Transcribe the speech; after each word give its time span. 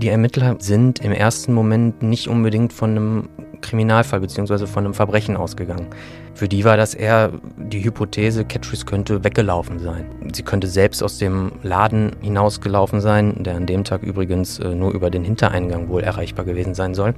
Die 0.00 0.10
Ermittler 0.10 0.54
sind 0.60 1.00
im 1.00 1.10
ersten 1.10 1.52
Moment 1.52 2.04
nicht 2.04 2.28
unbedingt 2.28 2.72
von 2.72 2.90
einem 2.90 3.28
Kriminalfall 3.62 4.20
bzw. 4.20 4.66
von 4.66 4.84
einem 4.84 4.94
Verbrechen 4.94 5.36
ausgegangen. 5.36 5.88
Für 6.34 6.46
die 6.46 6.64
war 6.64 6.76
das 6.76 6.94
eher 6.94 7.32
die 7.56 7.82
Hypothese, 7.82 8.44
Catrice 8.44 8.84
könnte 8.84 9.24
weggelaufen 9.24 9.80
sein. 9.80 10.06
Sie 10.32 10.44
könnte 10.44 10.68
selbst 10.68 11.02
aus 11.02 11.18
dem 11.18 11.50
Laden 11.64 12.12
hinausgelaufen 12.20 13.00
sein, 13.00 13.42
der 13.42 13.56
an 13.56 13.66
dem 13.66 13.82
Tag 13.82 14.04
übrigens 14.04 14.60
äh, 14.60 14.72
nur 14.72 14.92
über 14.92 15.10
den 15.10 15.24
Hintereingang 15.24 15.88
wohl 15.88 16.04
erreichbar 16.04 16.44
gewesen 16.44 16.74
sein 16.74 16.94
soll. 16.94 17.14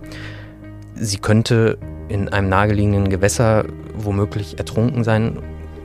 Sie 0.94 1.18
könnte 1.18 1.76
in 2.08 2.30
einem 2.30 2.48
nahegelegenen 2.48 3.10
Gewässer 3.10 3.66
womöglich 3.94 4.58
ertrunken 4.58 5.04
sein, 5.04 5.38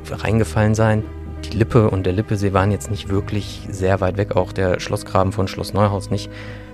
reingefallen 0.10 0.76
sein 0.76 1.04
die 1.50 1.58
Lippe 1.58 1.90
und 1.90 2.06
der 2.06 2.14
Lippesee 2.14 2.54
waren 2.54 2.72
jetzt 2.72 2.90
nicht 2.90 3.10
wirklich 3.10 3.62
sehr 3.70 4.02
weit 4.02 4.18
weg, 4.18 4.36
auch 4.36 4.52
der 4.52 4.80
Schlossgraben 4.80 5.32
von 5.32 5.48
Schloss 5.48 5.74
Neuhaus 5.74 6.10
nicht. 6.10 6.30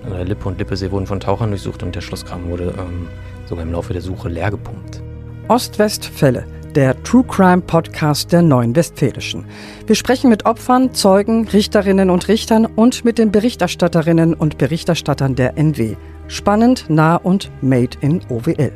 Der 0.08 0.24
Lippe 0.24 0.48
und 0.48 0.58
Lippesee 0.58 0.90
wurden 0.90 1.06
von 1.06 1.20
Tauchern 1.20 1.50
durchsucht 1.50 1.82
und 1.82 1.94
der 1.94 2.00
Schlossgraben 2.00 2.50
wurde 2.50 2.74
ähm, 2.78 3.08
sogar 3.46 3.64
im 3.64 3.72
Laufe 3.72 3.92
der 3.92 4.02
Suche 4.02 4.28
leer 4.28 4.50
gepumpt. 4.50 5.02
Ostwestfälle, 5.48 6.44
der 6.74 7.00
True 7.02 7.24
Crime 7.24 7.62
Podcast 7.62 8.32
der 8.32 8.42
Neuen 8.42 8.74
Westfälischen. 8.74 9.44
Wir 9.86 9.94
sprechen 9.94 10.30
mit 10.30 10.46
Opfern, 10.46 10.94
Zeugen, 10.94 11.46
Richterinnen 11.48 12.10
und 12.10 12.28
Richtern 12.28 12.66
und 12.66 13.04
mit 13.04 13.18
den 13.18 13.30
Berichterstatterinnen 13.30 14.34
und 14.34 14.58
Berichterstattern 14.58 15.34
der 15.34 15.56
NW. 15.56 15.96
Spannend, 16.28 16.86
nah 16.88 17.16
und 17.16 17.50
made 17.60 17.96
in 18.00 18.20
OWL. 18.28 18.72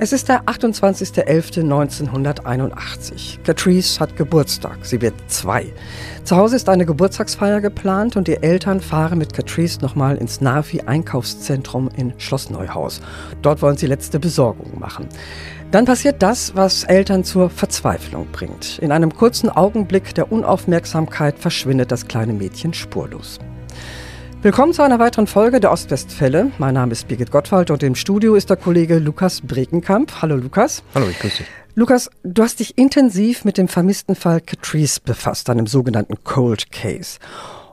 Es 0.00 0.12
ist 0.12 0.28
der 0.28 0.44
28.11.1981. 0.44 3.42
Catrice 3.42 3.98
hat 3.98 4.16
Geburtstag. 4.16 4.86
Sie 4.86 5.02
wird 5.02 5.14
zwei. 5.26 5.72
Zu 6.22 6.36
Hause 6.36 6.54
ist 6.54 6.68
eine 6.68 6.86
Geburtstagsfeier 6.86 7.60
geplant 7.60 8.14
und 8.14 8.28
die 8.28 8.40
Eltern 8.40 8.80
fahren 8.80 9.18
mit 9.18 9.32
Catrice 9.32 9.82
nochmal 9.82 10.16
ins 10.16 10.40
Navi-Einkaufszentrum 10.40 11.90
in 11.96 12.14
Schloss 12.20 12.48
Neuhaus. 12.48 13.00
Dort 13.42 13.60
wollen 13.60 13.76
sie 13.76 13.86
letzte 13.86 14.20
Besorgungen 14.20 14.78
machen. 14.78 15.08
Dann 15.72 15.84
passiert 15.84 16.22
das, 16.22 16.54
was 16.54 16.84
Eltern 16.84 17.24
zur 17.24 17.50
Verzweiflung 17.50 18.28
bringt. 18.30 18.78
In 18.78 18.92
einem 18.92 19.12
kurzen 19.12 19.50
Augenblick 19.50 20.14
der 20.14 20.30
Unaufmerksamkeit 20.30 21.40
verschwindet 21.40 21.90
das 21.90 22.06
kleine 22.06 22.34
Mädchen 22.34 22.72
spurlos. 22.72 23.40
Willkommen 24.40 24.72
zu 24.72 24.82
einer 24.82 25.00
weiteren 25.00 25.26
Folge 25.26 25.58
der 25.58 25.72
Ostwestfälle. 25.72 26.52
Mein 26.58 26.74
Name 26.74 26.92
ist 26.92 27.08
Birgit 27.08 27.32
Gottwald 27.32 27.72
und 27.72 27.82
im 27.82 27.96
Studio 27.96 28.36
ist 28.36 28.48
der 28.48 28.56
Kollege 28.56 29.00
Lukas 29.00 29.40
Brekenkamp. 29.40 30.22
Hallo 30.22 30.36
Lukas. 30.36 30.84
Hallo, 30.94 31.08
ich 31.08 31.18
grüße 31.18 31.38
dich. 31.38 31.46
Lukas, 31.74 32.08
du 32.22 32.44
hast 32.44 32.60
dich 32.60 32.78
intensiv 32.78 33.44
mit 33.44 33.58
dem 33.58 33.66
vermissten 33.66 34.14
Fall 34.14 34.40
Catrice 34.40 35.00
befasst, 35.00 35.50
einem 35.50 35.66
sogenannten 35.66 36.22
Cold 36.22 36.70
Case. 36.70 37.18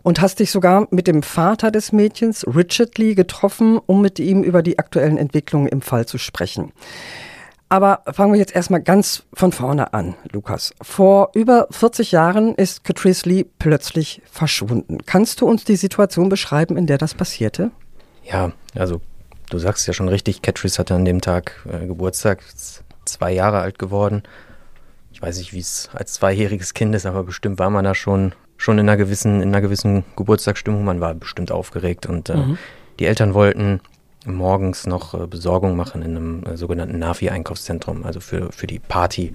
Und 0.01 0.21
hast 0.21 0.39
dich 0.39 0.49
sogar 0.49 0.87
mit 0.89 1.05
dem 1.05 1.21
Vater 1.21 1.69
des 1.69 1.91
Mädchens, 1.91 2.43
Richard 2.47 2.97
Lee, 2.97 3.13
getroffen, 3.13 3.79
um 3.85 4.01
mit 4.01 4.17
ihm 4.17 4.41
über 4.41 4.63
die 4.63 4.79
aktuellen 4.79 5.17
Entwicklungen 5.17 5.67
im 5.67 5.83
Fall 5.83 6.07
zu 6.07 6.17
sprechen. 6.17 6.71
Aber 7.67 8.03
fangen 8.11 8.33
wir 8.33 8.39
jetzt 8.39 8.55
erstmal 8.55 8.81
ganz 8.81 9.23
von 9.33 9.51
vorne 9.51 9.93
an, 9.93 10.15
Lukas. 10.31 10.73
Vor 10.81 11.31
über 11.33 11.67
40 11.71 12.11
Jahren 12.11 12.53
ist 12.55 12.83
Catrice 12.83 13.27
Lee 13.27 13.45
plötzlich 13.57 14.21
verschwunden. 14.31 14.99
Kannst 15.05 15.41
du 15.41 15.47
uns 15.47 15.63
die 15.63 15.75
Situation 15.75 16.29
beschreiben, 16.29 16.77
in 16.77 16.85
der 16.85 16.99
das 16.99 17.15
passierte? 17.15 17.71
Ja, 18.23 18.51
also 18.75 19.01
du 19.49 19.57
sagst 19.57 19.87
ja 19.87 19.93
schon 19.93 20.09
richtig, 20.09 20.43
Catrice 20.43 20.77
hatte 20.77 20.93
an 20.93 21.05
dem 21.05 21.21
Tag 21.21 21.65
äh, 21.71 21.87
Geburtstag, 21.87 22.43
ist 22.47 22.83
zwei 23.05 23.31
Jahre 23.31 23.59
alt 23.59 23.79
geworden. 23.79 24.23
Ich 25.11 25.21
weiß 25.21 25.37
nicht, 25.37 25.53
wie 25.53 25.59
es 25.59 25.89
als 25.93 26.13
zweijähriges 26.13 26.73
Kind 26.73 26.93
ist, 26.93 27.05
aber 27.05 27.23
bestimmt 27.23 27.57
war 27.57 27.69
man 27.69 27.85
da 27.85 27.95
schon, 27.95 28.33
schon 28.57 28.77
in, 28.77 28.87
einer 28.87 28.97
gewissen, 28.97 29.41
in 29.41 29.49
einer 29.49 29.61
gewissen 29.61 30.03
Geburtstagsstimmung. 30.15 30.83
Man 30.83 31.01
war 31.01 31.15
bestimmt 31.15 31.51
aufgeregt 31.51 32.05
und 32.05 32.29
äh, 32.29 32.37
mhm. 32.37 32.57
die 32.99 33.05
Eltern 33.05 33.33
wollten 33.33 33.79
morgens 34.25 34.87
noch 34.87 35.13
äh, 35.13 35.27
Besorgung 35.27 35.75
machen 35.75 36.01
in 36.01 36.17
einem 36.17 36.43
äh, 36.43 36.57
sogenannten 36.57 36.99
Navi-Einkaufszentrum, 36.99 38.03
also 38.05 38.19
für, 38.19 38.51
für 38.51 38.67
die 38.67 38.79
Party, 38.79 39.33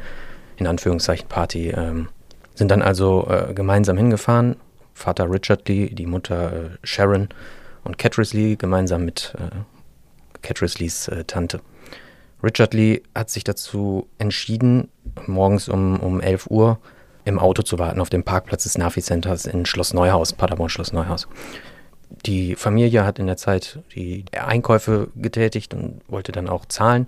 in 0.56 0.66
Anführungszeichen 0.66 1.28
Party. 1.28 1.70
Ähm, 1.70 2.09
sind 2.54 2.70
dann 2.70 2.82
also 2.82 3.26
äh, 3.28 3.54
gemeinsam 3.54 3.97
hingefahren. 3.97 4.56
Vater 4.92 5.31
Richard 5.31 5.69
Lee, 5.69 5.88
die 5.88 6.06
Mutter 6.06 6.70
Sharon 6.82 7.28
und 7.84 7.97
Catrice 7.97 8.37
Lee 8.37 8.56
gemeinsam 8.56 9.06
mit 9.06 9.34
Catrice 10.42 10.78
Lees 10.78 11.10
Tante. 11.26 11.60
Richard 12.43 12.75
Lee 12.75 13.00
hat 13.14 13.31
sich 13.31 13.44
dazu 13.44 14.09
entschieden, 14.19 14.91
morgens 15.26 15.70
um, 15.70 15.98
um 16.00 16.20
11 16.20 16.50
Uhr 16.50 16.78
im 17.25 17.38
Auto 17.38 17.62
zu 17.62 17.78
warten 17.78 18.00
auf 18.00 18.10
dem 18.10 18.25
Parkplatz 18.25 18.64
des 18.64 18.76
Navi-Centers 18.76 19.47
in 19.47 19.64
Schloss 19.64 19.94
Neuhaus, 19.94 20.34
Paderborn 20.34 20.69
Schloss 20.69 20.93
Neuhaus 20.93 21.28
die 22.26 22.56
Familie 22.56 23.04
hat 23.04 23.19
in 23.19 23.26
der 23.26 23.37
Zeit 23.37 23.78
die 23.94 24.25
Einkäufe 24.32 25.09
getätigt 25.16 25.75
und 25.75 26.00
wollte 26.09 26.32
dann 26.32 26.48
auch 26.48 26.65
zahlen. 26.66 27.06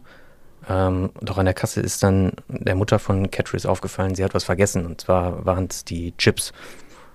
Ähm, 0.68 1.10
doch 1.20 1.38
an 1.38 1.44
der 1.44 1.54
Kasse 1.54 1.80
ist 1.80 2.02
dann 2.02 2.32
der 2.48 2.74
Mutter 2.74 2.98
von 2.98 3.30
Catrice 3.30 3.68
aufgefallen, 3.68 4.14
sie 4.14 4.24
hat 4.24 4.34
was 4.34 4.44
vergessen. 4.44 4.86
Und 4.86 5.00
zwar 5.00 5.44
waren 5.44 5.66
es 5.70 5.84
die 5.84 6.16
Chips. 6.16 6.52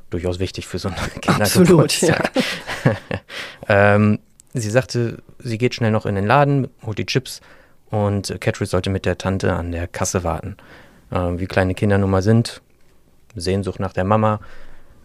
Durchaus 0.09 0.39
wichtig 0.39 0.67
für 0.67 0.79
so 0.79 0.89
einen 0.89 0.97
Kindergeburtstag. 1.21 2.31
Ja. 2.85 2.95
ähm, 3.95 4.19
sie 4.53 4.69
sagte, 4.69 5.21
sie 5.39 5.57
geht 5.57 5.75
schnell 5.75 5.91
noch 5.91 6.05
in 6.05 6.15
den 6.15 6.25
Laden, 6.25 6.69
holt 6.85 6.97
die 6.97 7.05
Chips 7.05 7.41
und 7.89 8.35
Catrice 8.39 8.71
sollte 8.71 8.89
mit 8.89 9.05
der 9.05 9.17
Tante 9.17 9.53
an 9.53 9.71
der 9.71 9.87
Kasse 9.87 10.23
warten. 10.23 10.57
Ähm, 11.11 11.39
wie 11.39 11.47
kleine 11.47 11.73
Kinder 11.73 11.97
nun 11.97 12.09
mal 12.09 12.21
sind, 12.21 12.61
Sehnsucht 13.35 13.79
nach 13.79 13.93
der 13.93 14.03
Mama, 14.03 14.39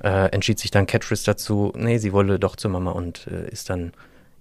äh, 0.02 0.28
entschied 0.32 0.58
sich 0.58 0.70
dann 0.70 0.86
Catrice 0.86 1.24
dazu, 1.24 1.72
nee, 1.76 1.98
sie 1.98 2.12
wolle 2.12 2.38
doch 2.38 2.56
zur 2.56 2.70
Mama 2.70 2.90
und 2.90 3.26
äh, 3.28 3.48
ist 3.50 3.70
dann 3.70 3.92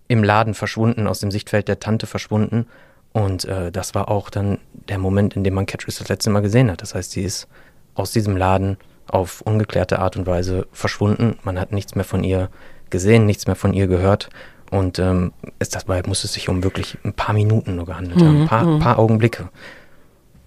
im 0.08 0.24
Laden 0.24 0.54
verschwunden, 0.54 1.08
aus 1.08 1.20
dem 1.20 1.32
Sichtfeld 1.32 1.68
der 1.68 1.80
Tante 1.80 2.08
verschwunden. 2.08 2.68
Und 3.14 3.46
äh, 3.46 3.72
das 3.72 3.94
war 3.94 4.10
auch 4.10 4.30
dann 4.30 4.58
der 4.90 4.98
Moment, 4.98 5.36
in 5.36 5.44
dem 5.44 5.54
man 5.54 5.66
Catrice 5.66 6.00
das 6.00 6.10
letzte 6.10 6.30
Mal 6.30 6.42
gesehen 6.42 6.72
hat. 6.72 6.82
Das 6.82 6.96
heißt, 6.96 7.12
sie 7.12 7.24
ist 7.24 7.48
aus 7.94 8.12
diesem 8.12 8.38
Laden 8.38 8.78
auf 9.08 9.42
ungeklärte 9.42 10.00
Art 10.00 10.18
und 10.18 10.26
Weise 10.26 10.68
verschwunden. 10.72 11.38
Man 11.44 11.60
hat 11.60 11.72
nichts 11.72 11.96
mehr 11.96 12.06
von 12.06 12.24
ihr 12.24 12.50
gesehen, 12.90 13.26
nichts 13.26 13.48
mehr 13.48 13.56
von 13.56 13.74
ihr 13.74 13.88
gehört. 13.88 14.30
Und 14.70 15.00
ähm, 15.00 15.34
es, 15.60 15.70
dabei 15.70 16.02
muss 16.08 16.24
es 16.24 16.34
sich 16.34 16.48
um 16.48 16.64
wirklich 16.64 16.98
ein 17.04 17.14
paar 17.14 17.34
Minuten 17.34 17.76
nur 17.76 17.86
gehandelt 17.86 18.20
mhm, 18.20 18.26
haben, 18.26 18.42
ein 18.42 18.48
paar, 18.48 18.66
mhm. 18.66 18.80
paar 18.80 19.00
Augenblicke. 19.00 19.50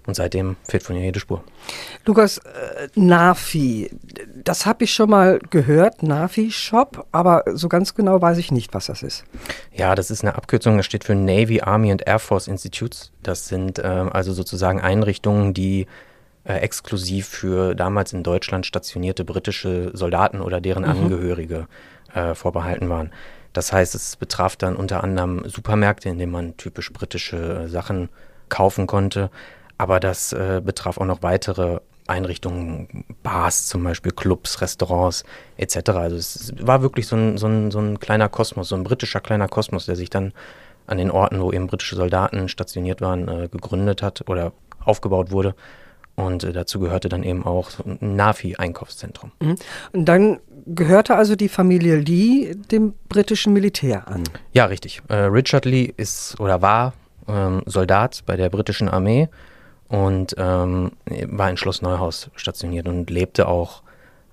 Und 0.07 0.15
seitdem 0.15 0.55
fehlt 0.67 0.83
von 0.83 0.95
ihr 0.95 1.03
jede 1.03 1.19
Spur. 1.19 1.43
Lukas, 2.05 2.37
äh, 2.37 2.87
Nafi, 2.95 3.89
das 4.43 4.65
habe 4.65 4.83
ich 4.83 4.93
schon 4.93 5.09
mal 5.09 5.39
gehört, 5.49 6.03
Nafi-Shop, 6.03 7.07
aber 7.11 7.43
so 7.53 7.69
ganz 7.69 7.95
genau 7.95 8.21
weiß 8.21 8.37
ich 8.37 8.51
nicht, 8.51 8.73
was 8.73 8.85
das 8.85 9.01
ist. 9.01 9.23
Ja, 9.73 9.95
das 9.95 10.11
ist 10.11 10.23
eine 10.23 10.35
Abkürzung, 10.35 10.77
das 10.77 10.85
steht 10.85 11.03
für 11.03 11.15
Navy, 11.15 11.61
Army 11.61 11.91
and 11.91 12.07
Air 12.07 12.19
Force 12.19 12.47
Institutes. 12.47 13.11
Das 13.23 13.47
sind 13.47 13.79
äh, 13.79 13.81
also 13.83 14.33
sozusagen 14.33 14.79
Einrichtungen, 14.79 15.55
die 15.55 15.87
äh, 16.43 16.57
exklusiv 16.57 17.27
für 17.27 17.73
damals 17.73 18.13
in 18.13 18.21
Deutschland 18.21 18.67
stationierte 18.67 19.25
britische 19.25 19.89
Soldaten 19.95 20.41
oder 20.41 20.61
deren 20.61 20.83
mhm. 20.83 20.89
Angehörige 20.89 21.67
äh, 22.13 22.35
vorbehalten 22.35 22.89
waren. 22.89 23.11
Das 23.53 23.73
heißt, 23.73 23.95
es 23.95 24.17
betraf 24.17 24.55
dann 24.55 24.75
unter 24.75 25.03
anderem 25.03 25.49
Supermärkte, 25.49 26.09
in 26.09 26.19
denen 26.19 26.31
man 26.31 26.57
typisch 26.57 26.93
britische 26.93 27.63
äh, 27.63 27.67
Sachen 27.67 28.09
kaufen 28.49 28.85
konnte 28.85 29.31
aber 29.77 29.99
das 29.99 30.33
äh, 30.33 30.61
betraf 30.63 30.97
auch 30.97 31.05
noch 31.05 31.21
weitere 31.21 31.79
Einrichtungen, 32.07 33.05
Bars 33.23 33.65
zum 33.65 33.83
Beispiel, 33.83 34.11
Clubs, 34.11 34.61
Restaurants 34.61 35.23
etc. 35.57 35.89
Also 35.89 36.15
es 36.17 36.53
war 36.59 36.81
wirklich 36.81 37.07
so 37.07 37.15
ein, 37.15 37.37
so, 37.37 37.47
ein, 37.47 37.71
so 37.71 37.79
ein 37.79 37.99
kleiner 37.99 38.29
Kosmos, 38.29 38.69
so 38.69 38.75
ein 38.75 38.83
britischer 38.83 39.21
kleiner 39.21 39.47
Kosmos, 39.47 39.87
der 39.87 39.95
sich 39.95 40.09
dann 40.09 40.33
an 40.87 40.99
den 40.99 41.09
Orten, 41.09 41.41
wo 41.41 41.51
eben 41.51 41.67
britische 41.67 41.95
Soldaten 41.95 42.47
stationiert 42.47 43.01
waren, 43.01 43.27
äh, 43.27 43.47
gegründet 43.51 44.03
hat 44.03 44.29
oder 44.29 44.51
aufgebaut 44.83 45.31
wurde. 45.31 45.55
Und 46.15 46.43
äh, 46.43 46.53
dazu 46.53 46.79
gehörte 46.79 47.09
dann 47.09 47.23
eben 47.23 47.43
auch 47.43 47.71
ein 47.79 48.15
Nafi-Einkaufszentrum. 48.15 49.31
Mhm. 49.41 49.55
Und 49.91 50.05
dann 50.05 50.39
gehörte 50.67 51.15
also 51.15 51.35
die 51.35 51.49
Familie 51.49 51.97
Lee 51.97 52.55
dem 52.71 52.93
britischen 53.09 53.51
Militär 53.51 54.07
an? 54.07 54.23
Ja, 54.53 54.65
richtig. 54.65 55.01
Äh, 55.09 55.15
Richard 55.15 55.65
Lee 55.65 55.91
ist 55.97 56.39
oder 56.39 56.61
war 56.61 56.93
ähm, 57.27 57.63
Soldat 57.65 58.23
bei 58.25 58.37
der 58.37 58.49
britischen 58.49 58.87
Armee 58.87 59.27
und 59.87 60.35
ähm, 60.37 60.91
war 61.05 61.49
in 61.49 61.57
Schloss 61.57 61.81
Neuhaus 61.81 62.29
stationiert 62.35 62.87
und 62.87 63.09
lebte 63.09 63.47
auch 63.47 63.83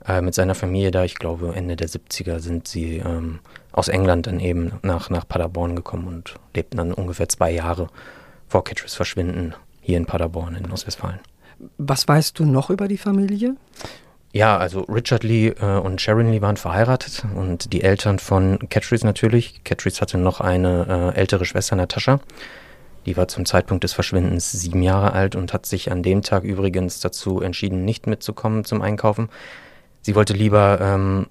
äh, 0.07 0.21
mit 0.21 0.35
seiner 0.35 0.55
Familie 0.55 0.91
da. 0.91 1.05
Ich 1.05 1.17
glaube, 1.17 1.55
Ende 1.55 1.77
der 1.77 1.89
70er 1.89 2.39
sind 2.41 2.69
sie 2.69 2.97
ähm, 2.99 3.41
aus 3.73 3.89
England 3.89 4.27
dann 4.27 4.41
eben 4.41 4.73
nach, 4.83 5.11
nach 5.11 5.27
Paderborn 5.27 5.77
gekommen 5.77 6.07
und 6.07 6.35
lebten 6.55 6.79
dann 6.79 6.93
ungefähr 6.93 7.29
zwei 7.29 7.51
Jahre 7.51 7.89
vor 8.49 8.65
Catrice 8.65 8.97
Verschwinden 8.97 9.55
hier 9.81 9.97
in 9.97 10.07
Paderborn 10.07 10.57
in 10.57 10.71
Ostwestfalen. 10.71 11.21
Was 11.79 12.09
weißt 12.09 12.39
du 12.39 12.45
noch 12.45 12.71
über 12.71 12.89
die 12.89 12.99
Familie? 12.99 13.57
Ja, 14.33 14.57
also 14.57 14.81
Richard 14.83 15.25
Lee 15.25 15.49
äh, 15.49 15.79
und 15.79 16.01
Sharon 16.01 16.31
Lee 16.31 16.41
waren 16.41 16.57
verheiratet 16.57 17.25
und 17.37 17.73
die 17.73 17.83
Eltern 17.83 18.19
von 18.19 18.59
Catrice 18.71 19.05
natürlich. 19.05 19.63
Catrice 19.63 20.01
hatte 20.01 20.17
noch 20.17 20.41
eine 20.41 21.13
äh, 21.15 21.19
ältere 21.19 21.45
Schwester, 21.45 21.77
Natascha. 21.77 22.21
Die 23.07 23.17
war 23.17 23.29
zum 23.29 23.45
Zeitpunkt 23.47 23.85
des 23.85 23.93
Verschwindens 23.93 24.53
sieben 24.53 24.83
Jahre 24.83 25.13
alt 25.13 25.35
und 25.35 25.53
hat 25.53 25.67
sich 25.67 25.91
an 25.91 26.03
dem 26.03 26.23
Tag 26.23 26.45
übrigens 26.45 27.01
dazu 27.01 27.41
entschieden, 27.41 27.85
nicht 27.85 28.07
mitzukommen 28.07 28.65
zum 28.65 28.81
Einkaufen. 28.81 29.29
Sie 30.03 30.15
wollte 30.15 30.33
lieber 30.33 30.81
ähm, 30.81 31.27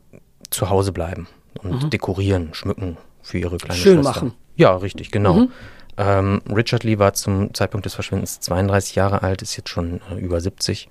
zu 0.49 0.69
Hause 0.69 0.91
bleiben 0.91 1.27
und 1.61 1.83
mhm. 1.83 1.89
dekorieren, 1.89 2.53
schmücken, 2.53 2.97
für 3.21 3.37
ihre 3.37 3.57
kleine 3.57 3.79
Schön 3.79 4.03
Schwester. 4.03 4.11
machen. 4.11 4.33
Ja, 4.55 4.75
richtig, 4.75 5.11
genau. 5.11 5.33
Mhm. 5.33 5.51
Ähm, 5.97 6.41
Richard 6.49 6.83
Lee 6.83 6.99
war 6.99 7.13
zum 7.13 7.53
Zeitpunkt 7.53 7.85
des 7.85 7.93
Verschwindens 7.93 8.39
32 8.39 8.95
Jahre 8.95 9.23
alt, 9.23 9.41
ist 9.41 9.55
jetzt 9.55 9.69
schon 9.69 10.01
äh, 10.11 10.19
über 10.19 10.41
70. 10.41 10.89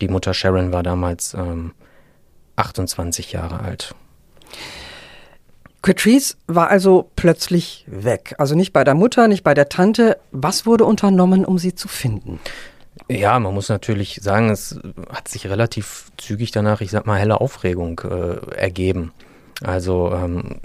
Die 0.00 0.08
Mutter 0.08 0.34
Sharon 0.34 0.72
war 0.72 0.82
damals 0.82 1.34
ähm, 1.34 1.72
28 2.56 3.32
Jahre 3.32 3.60
alt. 3.60 3.94
Catrice 5.82 6.36
war 6.46 6.68
also 6.68 7.10
plötzlich 7.16 7.84
weg. 7.86 8.34
Also 8.38 8.54
nicht 8.54 8.72
bei 8.72 8.84
der 8.84 8.94
Mutter, 8.94 9.28
nicht 9.28 9.44
bei 9.44 9.54
der 9.54 9.68
Tante. 9.68 10.18
Was 10.30 10.66
wurde 10.66 10.84
unternommen, 10.84 11.44
um 11.44 11.58
sie 11.58 11.74
zu 11.74 11.88
finden? 11.88 12.38
Ja, 13.08 13.38
man 13.38 13.54
muss 13.54 13.68
natürlich 13.68 14.20
sagen, 14.22 14.50
es 14.50 14.78
hat 15.08 15.28
sich 15.28 15.48
relativ 15.48 16.10
zügig 16.18 16.50
danach, 16.50 16.80
ich 16.80 16.90
sag 16.90 17.06
mal, 17.06 17.18
helle 17.18 17.40
Aufregung 17.40 18.00
äh, 18.00 18.54
ergeben. 18.54 19.12
Also 19.62 20.12
ähm, 20.12 20.60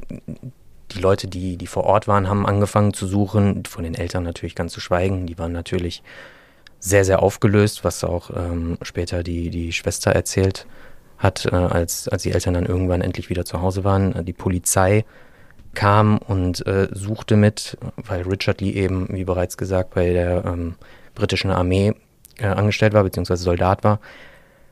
die 0.91 0.99
Leute, 0.99 1.27
die, 1.27 1.57
die 1.57 1.67
vor 1.67 1.85
Ort 1.85 2.07
waren, 2.07 2.27
haben 2.27 2.45
angefangen 2.45 2.93
zu 2.93 3.07
suchen, 3.07 3.63
von 3.65 3.83
den 3.83 3.95
Eltern 3.95 4.23
natürlich 4.23 4.55
ganz 4.55 4.73
zu 4.73 4.79
schweigen. 4.79 5.27
Die 5.27 5.37
waren 5.37 5.53
natürlich 5.53 6.03
sehr, 6.79 7.05
sehr 7.05 7.23
aufgelöst, 7.23 7.83
was 7.83 8.03
auch 8.03 8.31
ähm, 8.35 8.77
später 8.81 9.23
die, 9.23 9.49
die 9.49 9.71
Schwester 9.71 10.11
erzählt 10.11 10.67
hat, 11.17 11.45
äh, 11.45 11.55
als, 11.55 12.07
als 12.07 12.23
die 12.23 12.31
Eltern 12.31 12.55
dann 12.55 12.65
irgendwann 12.65 13.01
endlich 13.01 13.29
wieder 13.29 13.45
zu 13.45 13.61
Hause 13.61 13.83
waren. 13.83 14.25
Die 14.25 14.33
Polizei 14.33 15.05
kam 15.73 16.17
und 16.17 16.65
äh, 16.65 16.87
suchte 16.91 17.35
mit, 17.35 17.77
weil 17.97 18.23
Richard 18.23 18.61
Lee 18.61 18.71
eben, 18.71 19.07
wie 19.09 19.25
bereits 19.25 19.57
gesagt, 19.57 19.93
bei 19.93 20.13
der 20.13 20.45
ähm, 20.45 20.75
britischen 21.13 21.51
Armee 21.51 21.93
äh, 22.39 22.47
angestellt 22.47 22.93
war, 22.93 23.03
beziehungsweise 23.03 23.43
Soldat 23.43 23.83
war, 23.83 23.99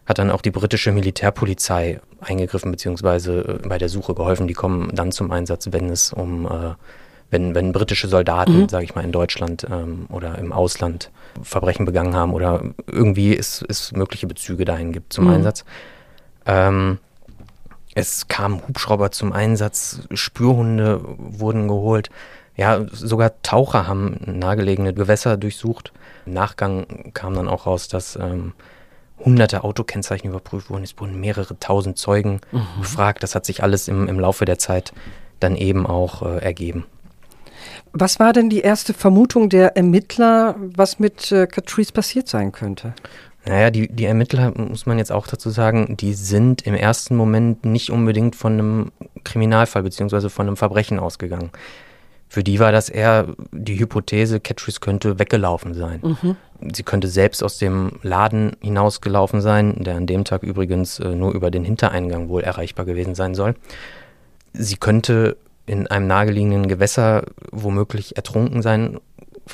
hat 0.06 0.20
dann 0.20 0.32
auch 0.32 0.42
die 0.42 0.52
britische 0.52 0.92
Militärpolizei 0.92 2.02
eingegriffen, 2.20 2.72
beziehungsweise 2.72 3.60
äh, 3.64 3.68
bei 3.68 3.78
der 3.78 3.90
Suche 3.90 4.16
geholfen. 4.16 4.48
Die 4.48 4.54
kommen 4.54 4.94
dann 4.94 5.12
zum 5.12 5.32
Einsatz, 5.32 5.70
wenn 5.72 5.90
es 5.90 6.12
um, 6.14 6.46
äh, 6.46 6.74
wenn, 7.30 7.56
wenn 7.56 7.72
britische 7.72 8.08
Soldaten, 8.08 8.62
mhm. 8.62 8.70
sage 8.70 8.86
ich 8.86 8.96
mal, 8.96 9.04
in 9.04 9.12
Deutschland 9.12 9.66
ähm, 9.70 10.06
oder 10.10 10.38
im 10.38 10.52
Ausland 10.52 11.12
Verbrechen 11.42 11.86
begangen 11.86 12.16
haben 12.16 12.34
oder 12.34 12.62
irgendwie 12.88 13.36
es, 13.36 13.64
es 13.68 13.92
mögliche 13.92 14.28
Bezüge 14.28 14.66
dahin 14.66 14.92
gibt 14.92 15.14
zum 15.14 15.26
mhm. 15.26 15.32
Einsatz. 15.32 15.66
Ähm, 16.46 17.00
es 17.96 18.28
kamen 18.28 18.68
Hubschrauber 18.68 19.12
zum 19.12 19.34
Einsatz, 19.34 20.02
Spürhunde 20.14 21.02
wurden 21.18 21.68
geholt. 21.68 22.10
Ja, 22.56 22.86
sogar 22.92 23.42
Taucher 23.42 23.88
haben 23.88 24.20
nahegelegene 24.26 24.94
Gewässer 24.94 25.38
durchsucht. 25.38 25.92
Im 26.26 26.34
Nachgang 26.34 27.12
kam 27.14 27.34
dann 27.34 27.48
auch 27.48 27.66
raus, 27.66 27.88
dass 27.88 28.16
ähm, 28.16 28.54
hunderte 29.20 29.64
Autokennzeichen 29.64 30.30
überprüft 30.30 30.70
wurden. 30.70 30.84
Es 30.84 31.00
wurden 31.00 31.20
mehrere 31.20 31.60
tausend 31.60 31.98
Zeugen 31.98 32.42
mhm. 32.52 32.66
befragt. 32.80 33.24
Das 33.24 33.36
hat 33.36 33.46
sich 33.46 33.64
alles 33.64 33.88
im, 33.88 34.08
im 34.08 34.20
Laufe 34.20 34.46
der 34.46 34.60
Zeit 34.60 34.94
dann 35.40 35.56
eben 35.56 35.86
auch 35.86 36.22
äh, 36.22 36.40
ergeben. 36.40 36.86
Was 37.92 38.20
war 38.20 38.34
denn 38.34 38.50
die 38.50 38.62
erste 38.62 38.94
Vermutung 38.94 39.50
der 39.50 39.78
Ermittler, 39.78 40.56
was 40.58 41.00
mit 41.00 41.32
äh, 41.32 41.48
Catrice 41.48 41.92
passiert 41.92 42.28
sein 42.28 42.52
könnte? 42.52 42.94
Naja, 43.46 43.72
die, 43.72 43.88
die 43.90 44.06
Ermittler, 44.06 44.54
muss 44.58 44.86
man 44.86 44.98
jetzt 44.98 45.12
auch 45.12 45.28
dazu 45.28 45.50
sagen, 45.50 45.98
die 45.98 46.14
sind 46.14 46.62
im 46.62 46.76
ersten 46.76 47.16
Moment 47.16 47.66
nicht 47.66 47.90
unbedingt 47.90 48.36
von 48.36 48.54
einem 48.54 48.92
Kriminalfall 49.24 49.84
bzw. 49.84 50.30
von 50.30 50.48
einem 50.48 50.58
Verbrechen 50.58 51.00
ausgegangen. 51.00 51.52
Für 52.30 52.44
die 52.44 52.60
war 52.60 52.72
das 52.72 52.90
eher 52.90 53.28
die 53.52 53.78
Hypothese, 53.78 54.40
Catrice 54.40 54.80
könnte 54.80 55.20
weggelaufen 55.20 55.76
sein. 55.76 56.00
Mhm. 56.02 56.36
Sie 56.74 56.82
könnte 56.82 57.08
selbst 57.08 57.44
aus 57.44 57.60
dem 57.60 58.00
Laden 58.02 58.54
hinausgelaufen 58.62 59.40
sein, 59.40 59.84
der 59.84 59.98
an 59.98 60.08
dem 60.08 60.24
Tag 60.24 60.42
übrigens 60.42 60.98
äh, 61.00 61.14
nur 61.14 61.34
über 61.34 61.52
den 61.52 61.64
Hintereingang 61.64 62.30
wohl 62.30 62.42
erreichbar 62.42 62.86
gewesen 62.86 63.14
sein 63.14 63.36
soll. 63.36 63.54
Sie 64.54 64.78
könnte 64.78 65.38
in 65.66 65.86
einem 65.88 66.08
nahegelegenen 66.08 66.68
Gewässer 66.68 67.24
womöglich 67.52 68.16
ertrunken 68.16 68.62
sein, 68.62 69.00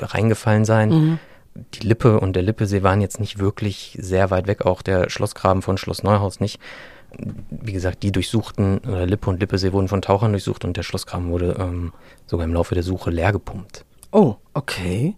reingefallen 0.00 0.64
sein. 0.64 0.88
Mhm. 0.88 1.18
Die 1.54 1.86
Lippe 1.86 2.20
und 2.20 2.36
der 2.36 2.42
Lippesee 2.42 2.82
waren 2.82 3.00
jetzt 3.00 3.20
nicht 3.20 3.38
wirklich 3.38 3.98
sehr 4.00 4.30
weit 4.30 4.46
weg, 4.46 4.66
auch 4.66 4.82
der 4.82 5.10
Schlossgraben 5.10 5.62
von 5.62 5.78
Schloss 5.78 6.02
Neuhaus 6.02 6.40
nicht 6.40 6.60
wie 7.50 7.72
gesagt, 7.72 8.02
die 8.02 8.12
durchsuchten, 8.12 8.78
oder 8.78 9.06
Lippe 9.06 9.30
und 9.30 9.40
Lippesee 9.40 9.72
wurden 9.72 9.88
von 9.88 10.02
Tauchern 10.02 10.32
durchsucht 10.32 10.64
und 10.64 10.76
der 10.76 10.82
Schlosskram 10.82 11.28
wurde 11.28 11.56
ähm, 11.58 11.92
sogar 12.26 12.46
im 12.46 12.54
Laufe 12.54 12.74
der 12.74 12.84
Suche 12.84 13.10
leer 13.10 13.32
gepumpt. 13.32 13.84
Oh, 14.12 14.36
okay. 14.54 15.14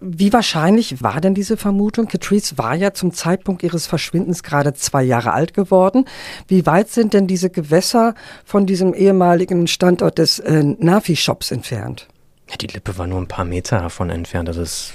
Wie 0.00 0.32
wahrscheinlich 0.32 1.02
war 1.02 1.20
denn 1.20 1.34
diese 1.34 1.56
Vermutung? 1.56 2.08
Catrice 2.08 2.58
war 2.58 2.74
ja 2.74 2.92
zum 2.92 3.12
Zeitpunkt 3.12 3.62
ihres 3.62 3.86
Verschwindens 3.86 4.42
gerade 4.42 4.74
zwei 4.74 5.02
Jahre 5.02 5.32
alt 5.32 5.54
geworden. 5.54 6.04
Wie 6.46 6.66
weit 6.66 6.90
sind 6.90 7.14
denn 7.14 7.26
diese 7.26 7.48
Gewässer 7.48 8.14
von 8.44 8.66
diesem 8.66 8.92
ehemaligen 8.92 9.66
Standort 9.66 10.18
des 10.18 10.40
äh, 10.40 10.62
Nafi-Shops 10.62 11.52
entfernt? 11.52 12.08
Ja, 12.52 12.58
die 12.60 12.66
Lippe 12.66 12.98
war 12.98 13.06
nur 13.06 13.18
ein 13.18 13.28
paar 13.28 13.46
Meter 13.46 13.80
davon 13.80 14.10
entfernt. 14.10 14.46
Das 14.46 14.58
ist 14.58 14.92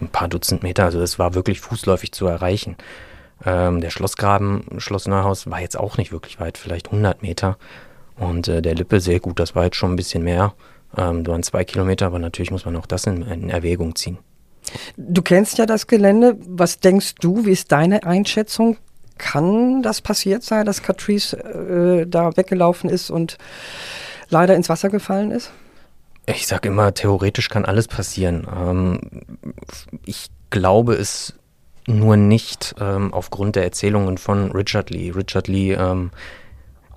ein 0.00 0.08
paar 0.08 0.28
Dutzend 0.28 0.62
Meter. 0.62 0.84
Also 0.84 1.00
das 1.00 1.18
war 1.18 1.34
wirklich 1.34 1.60
fußläufig 1.60 2.12
zu 2.12 2.26
erreichen. 2.26 2.76
Ähm, 3.46 3.80
der 3.80 3.88
Schlossgraben, 3.88 4.66
Schloss 4.76 5.08
Neuhaus, 5.08 5.50
war 5.50 5.60
jetzt 5.60 5.78
auch 5.78 5.96
nicht 5.96 6.12
wirklich 6.12 6.38
weit, 6.40 6.58
vielleicht 6.58 6.88
100 6.88 7.22
Meter. 7.22 7.56
Und 8.16 8.46
äh, 8.46 8.60
der 8.60 8.74
Lippe, 8.74 9.00
sehr 9.00 9.20
gut, 9.20 9.40
das 9.40 9.54
war 9.54 9.64
jetzt 9.64 9.76
schon 9.76 9.92
ein 9.92 9.96
bisschen 9.96 10.22
mehr. 10.22 10.52
Ähm, 10.96 11.26
waren 11.26 11.42
zwei 11.42 11.64
Kilometer, 11.64 12.06
aber 12.06 12.18
natürlich 12.18 12.50
muss 12.50 12.66
man 12.66 12.76
auch 12.76 12.86
das 12.86 13.06
in, 13.06 13.22
in 13.22 13.48
Erwägung 13.48 13.96
ziehen. 13.96 14.18
Du 14.98 15.22
kennst 15.22 15.56
ja 15.58 15.66
das 15.66 15.86
Gelände. 15.86 16.36
Was 16.46 16.78
denkst 16.78 17.14
du, 17.20 17.46
wie 17.46 17.52
ist 17.52 17.72
deine 17.72 18.04
Einschätzung? 18.04 18.76
Kann 19.16 19.82
das 19.82 20.02
passiert 20.02 20.42
sein, 20.42 20.66
dass 20.66 20.82
Catrice 20.82 21.34
äh, 21.34 22.06
da 22.06 22.36
weggelaufen 22.36 22.90
ist 22.90 23.10
und 23.10 23.38
leider 24.28 24.54
ins 24.54 24.68
Wasser 24.68 24.90
gefallen 24.90 25.30
ist? 25.30 25.50
Ich 26.26 26.46
sage 26.46 26.68
immer, 26.68 26.94
theoretisch 26.94 27.48
kann 27.48 27.64
alles 27.64 27.88
passieren. 27.88 28.46
Ähm, 28.54 29.00
ich 30.06 30.28
glaube, 30.50 30.94
es 30.94 31.34
nur 31.86 32.16
nicht 32.16 32.74
ähm, 32.80 33.12
aufgrund 33.12 33.56
der 33.56 33.64
Erzählungen 33.64 34.18
von 34.18 34.52
Richard 34.52 34.90
Lee. 34.90 35.10
Richard 35.10 35.48
Lee 35.48 35.74
ähm, 35.74 36.10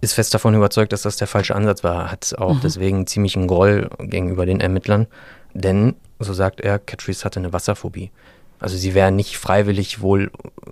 ist 0.01 0.13
fest 0.13 0.33
davon 0.33 0.53
überzeugt, 0.53 0.93
dass 0.93 1.01
das 1.01 1.17
der 1.17 1.27
falsche 1.27 1.55
Ansatz 1.55 1.83
war, 1.83 2.11
hat 2.11 2.35
auch 2.37 2.55
mhm. 2.55 2.59
deswegen 2.63 3.07
ziemlich 3.07 3.35
einen 3.35 3.47
Groll 3.47 3.89
gegenüber 3.99 4.45
den 4.45 4.61
Ermittlern, 4.61 5.07
denn, 5.53 5.95
so 6.19 6.33
sagt 6.33 6.61
er, 6.61 6.79
Catrice 6.79 7.25
hatte 7.25 7.39
eine 7.39 7.51
Wasserphobie. 7.51 8.11
Also 8.59 8.77
sie 8.77 8.93
wäre 8.93 9.11
nicht 9.11 9.37
freiwillig 9.37 10.01
wohl 10.01 10.31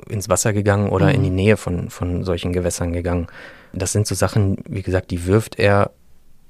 ins 0.10 0.30
Wasser 0.30 0.54
gegangen 0.54 0.90
oder 0.90 1.08
mhm. 1.08 1.16
in 1.16 1.24
die. 1.24 1.30
Nähe 1.30 1.58
von, 1.58 1.90
von 1.90 2.24
solchen 2.24 2.54
Gewässern 2.54 2.94
gegangen. 2.94 3.28
Das 3.74 3.92
sind 3.92 4.08
so 4.08 4.16
Sachen, 4.16 4.58
wie 4.68 4.82
gesagt, 4.82 5.12
die 5.12 5.26
wirft 5.26 5.60
er 5.60 5.92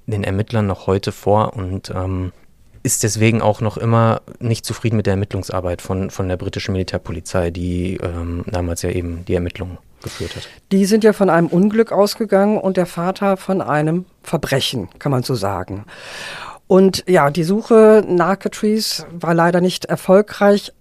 den 0.07 0.23
Ermittlern 0.23 0.67
noch 0.67 0.87
heute 0.87 1.11
vor 1.11 1.55
und 1.55 1.91
ähm, 1.95 2.31
ist 2.83 3.03
deswegen 3.03 3.41
auch 3.41 3.61
noch 3.61 3.77
immer 3.77 4.21
nicht 4.39 4.65
zufrieden 4.65 4.95
mit 4.95 5.07
der 5.07 5.13
Ermittlungsarbeit 5.13 5.81
von, 5.81 6.11
von 6.11 6.27
der 6.27 6.37
britischen 6.37 6.73
Militärpolizei, 6.73 7.49
die 7.49 7.97
ähm, 7.97 8.43
damals 8.45 8.83
ja 8.83 8.91
eben 8.91 9.25
die 9.25 9.33
Ermittlungen 9.33 9.79
geführt 10.03 10.35
hat. 10.35 10.47
Die 10.71 10.85
sind 10.85 11.03
ja 11.03 11.11
von 11.11 11.31
einem 11.31 11.47
Unglück 11.47 11.91
ausgegangen 11.91 12.59
und 12.59 12.77
der 12.77 12.85
Vater 12.85 13.37
von 13.37 13.61
einem 13.61 14.05
Verbrechen, 14.21 14.87
kann 14.99 15.11
man 15.11 15.23
so 15.23 15.33
sagen. 15.33 15.85
Und 16.67 17.03
ja, 17.07 17.31
die 17.31 17.43
Suche 17.43 18.03
nach 18.07 18.37
Catrice 18.37 19.05
war 19.11 19.33
leider 19.33 19.61
nicht 19.61 19.85
erfolgreich. 19.85 20.71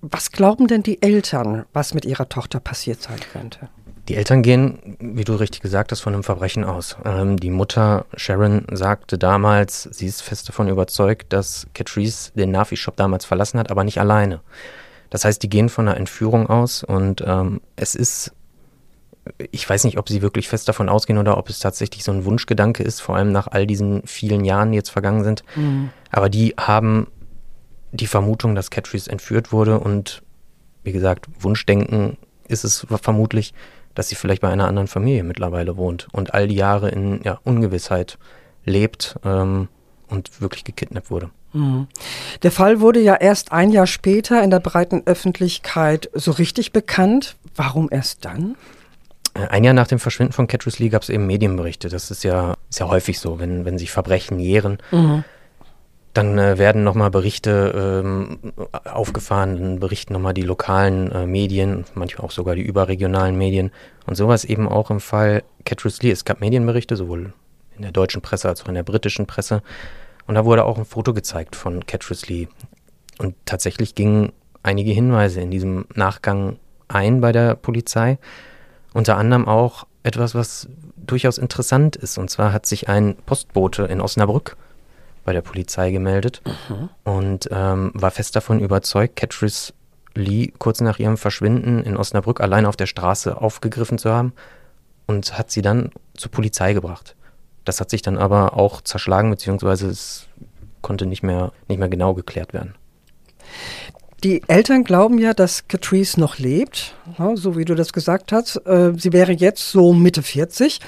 Was 0.00 0.32
glauben 0.32 0.66
denn 0.66 0.82
die 0.82 1.02
Eltern, 1.02 1.64
was 1.72 1.94
mit 1.94 2.04
ihrer 2.04 2.28
Tochter 2.28 2.60
passiert 2.60 3.02
sein 3.02 3.20
könnte? 3.32 3.68
Die 4.12 4.18
Eltern 4.18 4.42
gehen, 4.42 4.98
wie 5.00 5.24
du 5.24 5.36
richtig 5.36 5.62
gesagt 5.62 5.90
hast, 5.90 6.00
von 6.00 6.12
einem 6.12 6.22
Verbrechen 6.22 6.64
aus. 6.64 6.98
Ähm, 7.02 7.38
die 7.38 7.48
Mutter 7.48 8.04
Sharon 8.14 8.66
sagte 8.70 9.16
damals, 9.16 9.84
sie 9.84 10.04
ist 10.04 10.20
fest 10.20 10.46
davon 10.50 10.68
überzeugt, 10.68 11.32
dass 11.32 11.66
Catrice 11.72 12.30
den 12.34 12.50
Nafi-Shop 12.50 12.94
damals 12.94 13.24
verlassen 13.24 13.58
hat, 13.58 13.70
aber 13.70 13.84
nicht 13.84 13.98
alleine. 14.00 14.42
Das 15.08 15.24
heißt, 15.24 15.42
die 15.42 15.48
gehen 15.48 15.70
von 15.70 15.88
einer 15.88 15.96
Entführung 15.96 16.46
aus 16.50 16.84
und 16.84 17.24
ähm, 17.26 17.62
es 17.74 17.94
ist, 17.94 18.34
ich 19.50 19.66
weiß 19.66 19.84
nicht, 19.84 19.96
ob 19.96 20.10
sie 20.10 20.20
wirklich 20.20 20.46
fest 20.46 20.68
davon 20.68 20.90
ausgehen 20.90 21.18
oder 21.18 21.38
ob 21.38 21.48
es 21.48 21.58
tatsächlich 21.58 22.04
so 22.04 22.12
ein 22.12 22.26
Wunschgedanke 22.26 22.82
ist, 22.82 23.00
vor 23.00 23.16
allem 23.16 23.32
nach 23.32 23.46
all 23.46 23.66
diesen 23.66 24.02
vielen 24.06 24.44
Jahren, 24.44 24.72
die 24.72 24.76
jetzt 24.76 24.90
vergangen 24.90 25.24
sind. 25.24 25.42
Mhm. 25.56 25.88
Aber 26.10 26.28
die 26.28 26.54
haben 26.60 27.06
die 27.92 28.06
Vermutung, 28.06 28.56
dass 28.56 28.68
Catrice 28.68 29.10
entführt 29.10 29.52
wurde 29.52 29.78
und 29.78 30.22
wie 30.84 30.92
gesagt, 30.92 31.28
Wunschdenken 31.40 32.18
ist 32.46 32.64
es 32.64 32.86
vermutlich, 33.00 33.54
dass 33.94 34.08
sie 34.08 34.14
vielleicht 34.14 34.42
bei 34.42 34.48
einer 34.48 34.68
anderen 34.68 34.88
Familie 34.88 35.24
mittlerweile 35.24 35.76
wohnt 35.76 36.08
und 36.12 36.34
all 36.34 36.48
die 36.48 36.54
Jahre 36.54 36.90
in 36.90 37.20
ja, 37.22 37.38
Ungewissheit 37.44 38.18
lebt 38.64 39.16
ähm, 39.24 39.68
und 40.08 40.40
wirklich 40.40 40.64
gekidnappt 40.64 41.10
wurde. 41.10 41.30
Mhm. 41.52 41.86
Der 42.42 42.50
Fall 42.50 42.80
wurde 42.80 43.00
ja 43.00 43.14
erst 43.14 43.52
ein 43.52 43.70
Jahr 43.70 43.86
später 43.86 44.42
in 44.42 44.50
der 44.50 44.60
breiten 44.60 45.02
Öffentlichkeit 45.06 46.10
so 46.14 46.30
richtig 46.30 46.72
bekannt. 46.72 47.36
Warum 47.54 47.88
erst 47.90 48.24
dann? 48.24 48.56
Äh, 49.34 49.46
ein 49.48 49.64
Jahr 49.64 49.74
nach 49.74 49.86
dem 49.86 49.98
Verschwinden 49.98 50.32
von 50.32 50.46
Catrice 50.46 50.82
Lee 50.82 50.88
gab 50.88 51.02
es 51.02 51.08
eben 51.08 51.26
Medienberichte. 51.26 51.88
Das 51.88 52.10
ist 52.10 52.24
ja, 52.24 52.54
ist 52.70 52.80
ja 52.80 52.88
häufig 52.88 53.18
so, 53.18 53.38
wenn, 53.38 53.64
wenn 53.64 53.78
sich 53.78 53.90
Verbrechen 53.90 54.38
jähren. 54.38 54.78
Mhm. 54.90 55.24
Dann 56.14 56.38
äh, 56.38 56.58
werden 56.58 56.84
nochmal 56.84 57.10
Berichte 57.10 58.02
ähm, 58.04 58.52
aufgefahren, 58.84 59.56
dann 59.56 59.80
berichten 59.80 60.12
nochmal 60.12 60.34
die 60.34 60.42
lokalen 60.42 61.10
äh, 61.10 61.26
Medien, 61.26 61.84
manchmal 61.94 62.26
auch 62.26 62.30
sogar 62.30 62.54
die 62.54 62.62
überregionalen 62.62 63.36
Medien. 63.36 63.70
Und 64.06 64.16
sowas 64.16 64.44
eben 64.44 64.68
auch 64.68 64.90
im 64.90 65.00
Fall 65.00 65.42
Catrice 65.64 66.02
Lee. 66.02 66.10
Es 66.10 66.24
gab 66.24 66.40
Medienberichte, 66.40 66.96
sowohl 66.96 67.32
in 67.76 67.82
der 67.82 67.92
deutschen 67.92 68.20
Presse 68.20 68.48
als 68.48 68.62
auch 68.62 68.68
in 68.68 68.74
der 68.74 68.82
britischen 68.82 69.26
Presse. 69.26 69.62
Und 70.26 70.34
da 70.34 70.44
wurde 70.44 70.64
auch 70.64 70.78
ein 70.78 70.84
Foto 70.84 71.14
gezeigt 71.14 71.56
von 71.56 71.86
Catrice 71.86 72.26
Lee. 72.26 72.48
Und 73.18 73.34
tatsächlich 73.46 73.94
gingen 73.94 74.32
einige 74.62 74.92
Hinweise 74.92 75.40
in 75.40 75.50
diesem 75.50 75.86
Nachgang 75.94 76.58
ein 76.88 77.20
bei 77.20 77.32
der 77.32 77.54
Polizei. 77.54 78.18
Unter 78.92 79.16
anderem 79.16 79.48
auch 79.48 79.86
etwas, 80.02 80.34
was 80.34 80.68
durchaus 80.96 81.38
interessant 81.38 81.96
ist. 81.96 82.18
Und 82.18 82.28
zwar 82.30 82.52
hat 82.52 82.66
sich 82.66 82.88
ein 82.88 83.16
Postbote 83.26 83.84
in 83.84 84.00
Osnabrück 84.00 84.56
bei 85.24 85.32
der 85.32 85.42
Polizei 85.42 85.90
gemeldet 85.90 86.42
mhm. 86.68 86.88
und 87.04 87.48
ähm, 87.50 87.92
war 87.94 88.10
fest 88.10 88.34
davon 88.36 88.60
überzeugt, 88.60 89.16
Catrice 89.16 89.72
Lee 90.14 90.52
kurz 90.58 90.80
nach 90.80 90.98
ihrem 90.98 91.16
Verschwinden 91.16 91.82
in 91.82 91.96
Osnabrück 91.96 92.40
allein 92.40 92.66
auf 92.66 92.76
der 92.76 92.86
Straße 92.86 93.40
aufgegriffen 93.40 93.98
zu 93.98 94.10
haben 94.10 94.32
und 95.06 95.38
hat 95.38 95.50
sie 95.50 95.62
dann 95.62 95.90
zur 96.14 96.30
Polizei 96.30 96.74
gebracht. 96.74 97.16
Das 97.64 97.80
hat 97.80 97.90
sich 97.90 98.02
dann 98.02 98.18
aber 98.18 98.56
auch 98.56 98.80
zerschlagen, 98.80 99.30
beziehungsweise 99.30 99.88
es 99.88 100.26
konnte 100.80 101.06
nicht 101.06 101.22
mehr, 101.22 101.52
nicht 101.68 101.78
mehr 101.78 101.88
genau 101.88 102.14
geklärt 102.14 102.52
werden. 102.52 102.74
Die 104.24 104.40
Eltern 104.46 104.84
glauben 104.84 105.18
ja, 105.18 105.34
dass 105.34 105.66
Catrice 105.66 106.20
noch 106.20 106.38
lebt, 106.38 106.94
so 107.34 107.56
wie 107.56 107.64
du 107.64 107.74
das 107.74 107.92
gesagt 107.92 108.30
hast. 108.30 108.56
Äh, 108.66 108.92
sie 108.96 109.12
wäre 109.12 109.32
jetzt 109.32 109.72
so 109.72 109.92
Mitte 109.92 110.22
40 110.22 110.78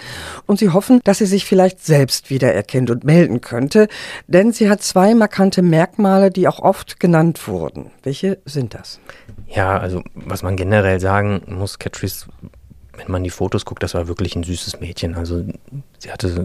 und 0.46 0.60
sie 0.60 0.70
hoffen, 0.70 1.00
dass 1.02 1.18
sie 1.18 1.26
sich 1.26 1.44
vielleicht 1.44 1.84
selbst 1.84 2.30
wiedererkennt 2.30 2.90
und 2.90 3.02
melden 3.02 3.40
könnte, 3.40 3.88
denn 4.28 4.52
sie 4.52 4.70
hat 4.70 4.82
zwei 4.82 5.16
markante 5.16 5.62
Merkmale, 5.62 6.30
die 6.30 6.46
auch 6.46 6.60
oft 6.60 7.00
genannt 7.00 7.48
wurden. 7.48 7.90
Welche 8.04 8.38
sind 8.44 8.72
das? 8.72 9.00
Ja, 9.48 9.78
also 9.78 10.02
was 10.14 10.44
man 10.44 10.54
generell 10.54 11.00
sagen 11.00 11.42
muss, 11.48 11.80
Catrice, 11.80 12.26
wenn 12.96 13.10
man 13.10 13.24
die 13.24 13.30
Fotos 13.30 13.64
guckt, 13.64 13.82
das 13.82 13.94
war 13.94 14.06
wirklich 14.06 14.36
ein 14.36 14.44
süßes 14.44 14.78
Mädchen. 14.78 15.16
Also 15.16 15.44
sie 15.98 16.12
hatte 16.12 16.28
so 16.28 16.40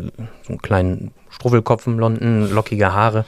einen 0.47 0.61
kleinen 0.63 1.11
Struffelkopf, 1.29 1.85
blonden, 1.85 2.49
lockige 2.49 2.93
Haare. 2.93 3.25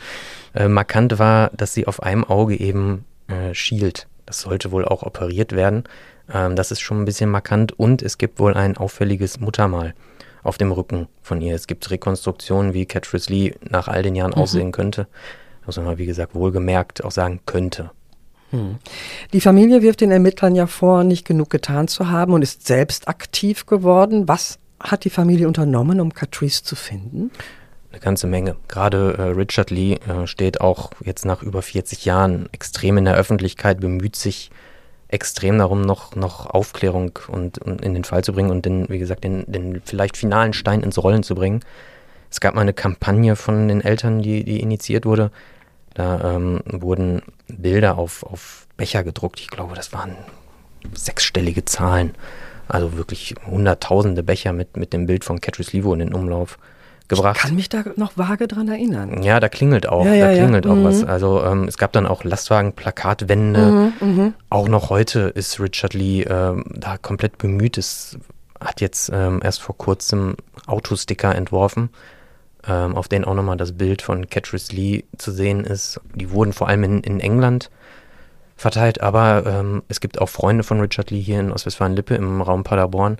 Äh, 0.56 0.68
markant 0.68 1.20
war, 1.20 1.52
dass 1.56 1.76
sie 1.76 1.86
auf 1.86 2.02
einem 2.02 2.24
Auge 2.24 2.60
eben 2.60 3.06
äh, 3.32 3.54
Shield. 3.54 4.08
Das 4.26 4.42
sollte 4.42 4.72
wohl 4.72 4.86
auch 4.86 5.04
operiert 5.04 5.54
werden. 5.54 5.84
Ähm, 6.34 6.56
das 6.56 6.72
ist 6.72 6.82
schon 6.82 7.02
ein 7.02 7.06
bisschen 7.06 7.30
markant 7.30 7.78
und 7.78 8.02
es 8.02 8.18
gibt 8.18 8.40
wohl 8.40 8.54
ein 8.54 8.78
auffälliges 8.78 9.40
Muttermal 9.40 9.94
auf 10.44 10.58
dem 10.58 10.72
Rücken 10.72 11.08
von 11.22 11.42
ihr. 11.42 11.56
Es 11.56 11.68
gibt 11.68 11.90
Rekonstruktionen, 11.90 12.74
wie 12.74 12.86
Catrice 12.86 13.32
Lee 13.32 13.54
nach 13.62 13.88
all 13.88 14.04
den 14.04 14.16
Jahren 14.16 14.32
mhm. 14.32 14.42
aussehen 14.42 14.72
könnte. 14.72 15.08
Muss 15.66 15.78
man 15.78 15.86
mal, 15.86 15.98
wie 15.98 16.06
gesagt, 16.06 16.34
wohlgemerkt 16.34 17.04
auch 17.04 17.12
sagen 17.12 17.42
könnte. 17.46 17.92
Hm. 18.50 18.78
Die 19.32 19.42
Familie 19.42 19.82
wirft 19.82 20.02
den 20.02 20.12
Ermittlern 20.12 20.56
ja 20.56 20.68
vor, 20.68 21.04
nicht 21.04 21.26
genug 21.26 21.50
getan 21.50 21.88
zu 21.88 22.10
haben 22.10 22.34
und 22.34 22.42
ist 22.42 22.68
selbst 22.68 23.08
aktiv 23.08 23.66
geworden. 23.66 24.28
Was 24.28 24.60
hat 24.80 25.06
die 25.06 25.10
Familie 25.10 25.48
unternommen, 25.48 26.02
um 26.02 26.14
Catrice 26.14 26.64
zu 26.64 26.76
finden? 26.76 27.32
Eine 27.92 28.00
ganze 28.00 28.28
Menge. 28.28 28.56
Gerade 28.68 29.16
äh, 29.18 29.22
Richard 29.24 29.70
Lee 29.70 29.96
äh, 29.96 30.26
steht 30.28 30.62
auch 30.62 30.92
jetzt 31.04 31.26
nach 31.26 31.44
über 31.44 31.62
40 31.62 32.06
Jahren 32.06 32.50
extrem 32.52 32.98
in 32.98 33.06
der 33.06 33.16
Öffentlichkeit, 33.16 33.80
bemüht 33.80 34.16
sich 34.16 34.50
extrem 35.10 35.58
darum, 35.58 35.82
noch, 35.82 36.16
noch 36.16 36.46
Aufklärung 36.48 37.20
und, 37.28 37.58
und 37.58 37.82
in 37.82 37.94
den 37.94 38.06
Fall 38.06 38.24
zu 38.24 38.32
bringen 38.32 38.50
und 38.50 38.66
den, 38.66 38.88
wie 38.88 39.00
gesagt, 39.00 39.26
den, 39.26 39.44
den 39.46 39.82
vielleicht 39.84 40.16
finalen 40.16 40.54
Stein 40.54 40.84
ins 40.84 40.98
Rollen 40.98 41.24
zu 41.24 41.36
bringen. 41.36 41.60
Es 42.30 42.40
gab 42.40 42.56
mal 42.56 42.62
eine 42.62 42.74
Kampagne 42.74 43.36
von 43.36 43.68
den 43.68 43.82
Eltern, 43.82 44.22
die, 44.22 44.46
die 44.46 44.62
initiiert 44.62 45.06
wurde. 45.06 45.32
Da 45.94 46.36
ähm, 46.36 46.62
wurden 46.66 47.22
Bilder 47.48 47.98
auf, 47.98 48.24
auf 48.24 48.68
Becher 48.78 49.04
gedruckt. 49.04 49.42
Ich 49.42 49.50
glaube, 49.50 49.76
das 49.76 49.92
waren 49.92 50.16
sechsstellige 50.94 51.66
Zahlen. 51.66 52.16
Also 52.70 52.96
wirklich 52.96 53.36
hunderttausende 53.46 54.24
Becher 54.24 54.54
mit, 54.54 54.78
mit 54.78 54.94
dem 54.94 55.08
Bild 55.08 55.26
von 55.26 55.42
Catrice 55.42 55.76
Livo 55.76 55.92
in 55.92 56.00
den 56.00 56.14
Umlauf 56.14 56.58
gebracht. 57.18 57.38
Ich 57.38 57.44
kann 57.44 57.56
mich 57.56 57.70
da 57.70 57.84
noch 57.96 58.18
vage 58.18 58.48
dran 58.48 58.68
erinnern. 58.68 59.24
Ja, 59.24 59.40
da 59.40 59.50
klingelt 59.50 59.88
auch, 59.88 60.06
ja, 60.06 60.14
ja, 60.14 60.28
da 60.28 60.34
klingelt 60.34 60.66
ja. 60.66 60.72
auch 60.72 60.76
mhm. 60.76 60.84
was. 60.84 61.04
Also 61.04 61.44
ähm, 61.44 61.68
es 61.68 61.78
gab 61.78 61.92
dann 61.92 62.08
auch 62.08 62.24
Lastwagen, 62.24 62.74
Plakatwände. 62.74 63.94
Mhm, 64.00 64.18
mh. 64.18 64.34
Auch 64.50 64.68
noch 64.68 64.90
heute 64.90 65.20
ist 65.22 65.60
Richard 65.60 65.94
Lee 65.94 66.24
ähm, 66.24 66.66
da 66.70 66.98
komplett 66.98 67.38
bemüht. 67.38 67.78
Es 67.78 68.18
hat 68.60 68.82
jetzt 68.82 69.12
ähm, 69.14 69.40
erst 69.44 69.62
vor 69.62 69.78
kurzem 69.78 70.36
Autosticker 70.68 71.36
entworfen, 71.36 71.90
ähm, 72.68 72.96
auf 72.96 73.08
denen 73.08 73.26
auch 73.26 73.34
nochmal 73.34 73.58
das 73.58 73.74
Bild 73.74 74.02
von 74.02 74.30
Catrice 74.30 74.74
Lee 74.74 75.04
zu 75.18 75.32
sehen 75.32 75.64
ist. 75.64 76.00
Die 76.16 76.32
wurden 76.32 76.54
vor 76.54 76.68
allem 76.68 76.84
in, 76.84 77.02
in 77.02 77.20
England 77.20 77.70
verteilt, 78.56 79.02
aber 79.02 79.44
ähm, 79.46 79.82
es 79.88 80.00
gibt 80.00 80.22
auch 80.22 80.30
Freunde 80.30 80.64
von 80.64 80.80
Richard 80.80 81.10
Lee 81.10 81.22
hier 81.22 81.40
in 81.40 81.52
Ostwestfalen-Lippe 81.52 82.14
im 82.16 82.42
Raum 82.42 82.64
Paderborn, 82.64 83.18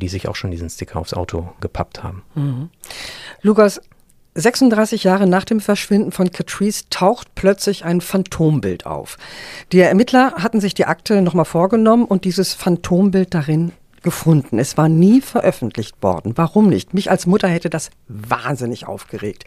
die 0.00 0.08
sich 0.08 0.28
auch 0.28 0.36
schon 0.36 0.50
diesen 0.50 0.70
Sticker 0.70 0.98
aufs 0.98 1.14
Auto 1.14 1.52
gepappt 1.60 2.02
haben. 2.02 2.22
Mhm. 2.34 2.70
Lukas, 3.42 3.80
36 4.34 5.04
Jahre 5.04 5.26
nach 5.26 5.44
dem 5.44 5.60
Verschwinden 5.60 6.10
von 6.10 6.32
Catrice 6.32 6.84
taucht 6.90 7.34
plötzlich 7.34 7.84
ein 7.84 8.00
Phantombild 8.00 8.84
auf. 8.84 9.16
Die 9.70 9.80
Ermittler 9.80 10.34
hatten 10.38 10.60
sich 10.60 10.74
die 10.74 10.86
Akte 10.86 11.22
nochmal 11.22 11.44
vorgenommen 11.44 12.04
und 12.04 12.24
dieses 12.24 12.52
Phantombild 12.52 13.32
darin 13.32 13.72
gefunden. 14.02 14.58
Es 14.58 14.76
war 14.76 14.88
nie 14.88 15.20
veröffentlicht 15.20 16.02
worden. 16.02 16.32
Warum 16.36 16.68
nicht? 16.68 16.94
Mich 16.94 17.10
als 17.10 17.26
Mutter 17.26 17.48
hätte 17.48 17.70
das 17.70 17.90
wahnsinnig 18.08 18.86
aufgeregt. 18.86 19.44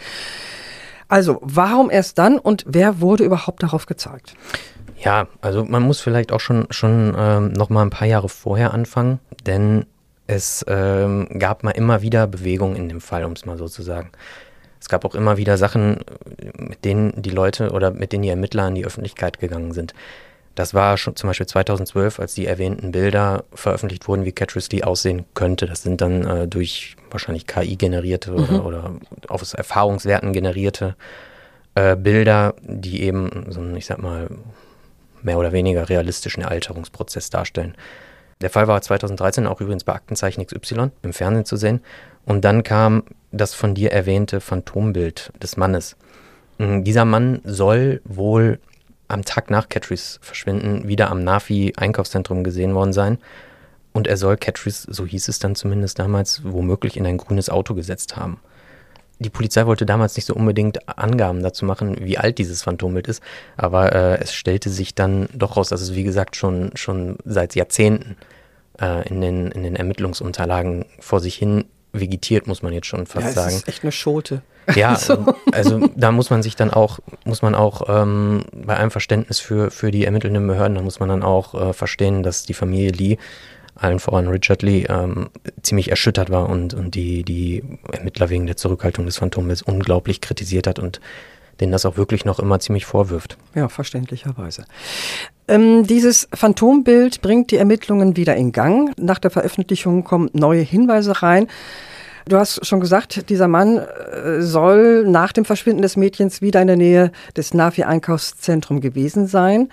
Also, 1.09 1.39
warum 1.41 1.89
erst 1.89 2.17
dann 2.17 2.37
und 2.39 2.65
wer 2.67 2.99
wurde 2.99 3.23
überhaupt 3.23 3.63
darauf 3.63 3.85
gezeigt? 3.85 4.35
Ja, 4.99 5.27
also 5.41 5.63
man 5.63 5.83
muss 5.83 5.99
vielleicht 6.01 6.31
auch 6.31 6.39
schon, 6.39 6.67
schon 6.69 7.15
ähm, 7.17 7.53
noch 7.53 7.69
mal 7.69 7.83
ein 7.83 7.91
paar 7.91 8.07
Jahre 8.07 8.29
vorher 8.29 8.73
anfangen, 8.73 9.19
denn 9.45 9.85
es 10.27 10.63
ähm, 10.67 11.27
gab 11.39 11.63
mal 11.63 11.72
immer 11.72 12.01
wieder 12.01 12.27
Bewegung 12.27 12.75
in 12.75 12.89
dem 12.89 13.01
Fall, 13.01 13.24
um 13.24 13.31
es 13.31 13.46
mal 13.46 13.57
so 13.57 13.67
zu 13.67 13.81
sagen. 13.81 14.12
Es 14.79 14.89
gab 14.89 15.05
auch 15.05 15.15
immer 15.15 15.38
wieder 15.38 15.57
Sachen, 15.57 16.01
mit 16.57 16.86
denen 16.86 17.22
die 17.22 17.29
Leute 17.29 17.72
oder 17.72 17.91
mit 17.91 18.13
denen 18.13 18.24
die 18.24 18.29
Ermittler 18.29 18.63
an 18.63 18.75
die 18.75 18.86
Öffentlichkeit 18.86 19.39
gegangen 19.39 19.72
sind. 19.72 19.93
Das 20.53 20.74
war 20.74 20.98
schon 20.98 21.15
zum 21.15 21.29
Beispiel 21.29 21.46
2012, 21.46 22.19
als 22.19 22.34
die 22.34 22.48
erwähnten 22.48 22.91
Bilder 22.91 23.43
veröffentlicht 23.53 24.07
wurden, 24.07 24.25
wie 24.25 24.31
Catrice 24.31 24.69
Lee 24.72 24.84
aussehen 24.84 25.25
könnte. 25.34 25.67
Das 25.67 25.84
sind 25.84 26.01
dann 26.01 26.25
äh, 26.25 26.48
durch 26.48 26.96
wahrscheinlich 27.12 27.48
KI 27.48 27.75
generierte 27.75 28.31
mhm. 28.31 28.38
oder, 28.38 28.65
oder 28.65 28.91
aus 29.27 29.53
Erfahrungswerten 29.53 30.34
generierte 30.34 30.96
äh, 31.75 31.96
Bilder, 31.96 32.55
die 32.62 33.03
eben 33.03 33.46
so 33.50 33.60
einen, 33.60 33.77
ich 33.77 33.86
sag 33.86 34.01
mal, 34.01 34.29
mehr 35.22 35.38
oder 35.38 35.51
weniger 35.51 35.89
realistischen 35.89 36.43
Alterungsprozess 36.43 37.29
darstellen. 37.29 37.75
Der 38.41 38.50
Fall 38.50 38.67
war 38.67 38.82
2013 38.82 39.48
auch 39.48 39.62
übrigens 39.62 39.84
bei 39.84 39.94
Aktenzeichen 39.94 40.46
XY 40.46 40.91
im 41.01 41.13
Fernsehen 41.13 41.46
zu 41.46 41.58
sehen. 41.58 41.82
Und 42.25 42.46
dann 42.46 42.63
kam 42.63 43.03
das 43.32 43.53
von 43.53 43.74
dir 43.74 43.91
erwähnte 43.91 44.41
Phantombild 44.41 45.32
des 45.41 45.58
Mannes. 45.58 45.96
Mm, 46.58 46.84
dieser 46.84 47.06
Mann 47.06 47.41
soll 47.44 48.01
wohl 48.03 48.60
am 49.08 49.24
Tag 49.24 49.50
nach 49.50 49.70
Catrice 49.70 50.20
Verschwinden 50.22 50.88
wieder 50.88 51.10
am 51.10 51.24
Nafi-Einkaufszentrum 51.24 52.44
gesehen 52.44 52.75
worden 52.75 52.94
sein. 52.94 53.17
Und 53.94 54.06
er 54.06 54.17
soll 54.17 54.38
Catrice, 54.38 54.88
so 54.91 55.06
hieß 55.06 55.27
es 55.29 55.39
dann 55.39 55.56
zumindest 55.56 55.98
damals, 55.98 56.41
womöglich 56.44 56.98
in 56.98 57.06
ein 57.06 57.17
grünes 57.17 57.50
Auto 57.50 57.74
gesetzt 57.74 58.15
haben 58.17 58.39
die 59.19 59.29
Polizei 59.29 59.65
wollte 59.65 59.86
damals 59.86 60.15
nicht 60.15 60.25
so 60.25 60.36
unbedingt 60.36 60.88
Angaben 60.97 61.41
dazu 61.41 61.65
machen, 61.65 61.97
wie 62.00 62.17
alt 62.17 62.38
dieses 62.38 62.63
Phantombild 62.63 63.07
ist, 63.07 63.24
aber 63.55 63.93
äh, 63.93 64.21
es 64.21 64.33
stellte 64.33 64.69
sich 64.69 64.95
dann 64.95 65.27
doch 65.33 65.57
raus, 65.57 65.69
dass 65.69 65.81
es 65.81 65.95
wie 65.95 66.03
gesagt 66.03 66.36
schon, 66.36 66.71
schon 66.75 67.17
seit 67.25 67.55
Jahrzehnten 67.55 68.15
äh, 68.79 69.07
in, 69.07 69.21
den, 69.21 69.51
in 69.51 69.63
den 69.63 69.75
Ermittlungsunterlagen 69.75 70.86
vor 71.00 71.19
sich 71.19 71.36
hin 71.36 71.65
vegetiert, 71.93 72.47
muss 72.47 72.62
man 72.62 72.74
jetzt 72.74 72.88
schon 72.88 73.05
fast 73.05 73.27
ja, 73.27 73.33
sagen. 73.33 73.47
Das 73.47 73.55
ist 73.55 73.67
echt 73.67 73.83
eine 73.83 73.91
Schote. 73.91 74.41
Ja, 74.75 74.89
also. 74.93 75.25
also 75.51 75.89
da 75.95 76.12
muss 76.12 76.29
man 76.29 76.43
sich 76.43 76.55
dann 76.55 76.71
auch, 76.71 77.00
muss 77.24 77.41
man 77.41 77.55
auch 77.55 77.83
ähm, 77.88 78.43
bei 78.53 78.75
allem 78.75 78.91
Verständnis 78.91 79.39
für, 79.39 79.71
für 79.71 79.91
die 79.91 80.05
ermittelnden 80.05 80.45
Behörden, 80.45 80.75
da 80.75 80.81
muss 80.81 81.00
man 81.00 81.09
dann 81.09 81.24
auch 81.24 81.53
äh, 81.53 81.74
verstehen, 81.74 82.24
dass 82.24 82.43
die 82.43 82.53
Familie 82.53 82.91
Lee 82.91 83.17
allen 83.77 84.00
voran 84.00 84.27
Richard 84.27 84.62
Lee, 84.62 84.86
ähm, 84.89 85.29
ziemlich 85.62 85.89
erschüttert 85.89 86.29
war 86.29 86.50
und, 86.50 86.74
und 86.74 86.96
die, 86.96 87.24
die 87.24 87.63
Ermittler 87.91 88.29
wegen 88.29 88.46
der 88.46 88.57
Zurückhaltung 88.57 89.05
des 89.05 89.17
Phantoms 89.17 89.62
unglaublich 89.62 90.22
kritisiert 90.22 90.67
hat 90.67 90.79
und 90.79 91.00
denen 91.60 91.72
das 91.72 91.86
auch 91.86 91.98
wirklich 91.98 92.25
noch 92.25 92.39
immer 92.39 92.60
ziemlich 92.60 92.86
vorwirft. 92.86 93.38
Ja, 93.55 93.67
verständlicherweise. 93.69 94.65
Ähm, 95.48 95.88
dieses 95.88 96.27
Phantombild 96.34 97.22
bringt 97.22 97.51
die 97.51 97.57
Ermittlungen 97.57 98.15
wieder 98.15 98.36
in 98.36 98.51
Gang. 98.51 98.93
Nach 99.00 99.19
der 99.19 99.31
Veröffentlichung 99.31 100.03
kommen 100.03 100.29
neue 100.34 100.62
Hinweise 100.62 101.22
rein. 101.22 101.48
Du 102.27 102.38
hast 102.38 102.65
schon 102.65 102.81
gesagt, 102.81 103.29
dieser 103.29 103.48
Mann 103.48 103.77
äh, 103.77 104.41
soll 104.41 105.05
nach 105.07 105.31
dem 105.31 105.46
Verschwinden 105.46 105.81
des 105.81 105.96
Mädchens 105.96 106.41
wieder 106.41 106.62
in 106.62 106.67
der 106.67 106.75
Nähe 106.75 107.12
des 107.38 107.53
Navi-Einkaufszentrums 107.53 108.81
gewesen 108.81 109.27
sein, 109.27 109.69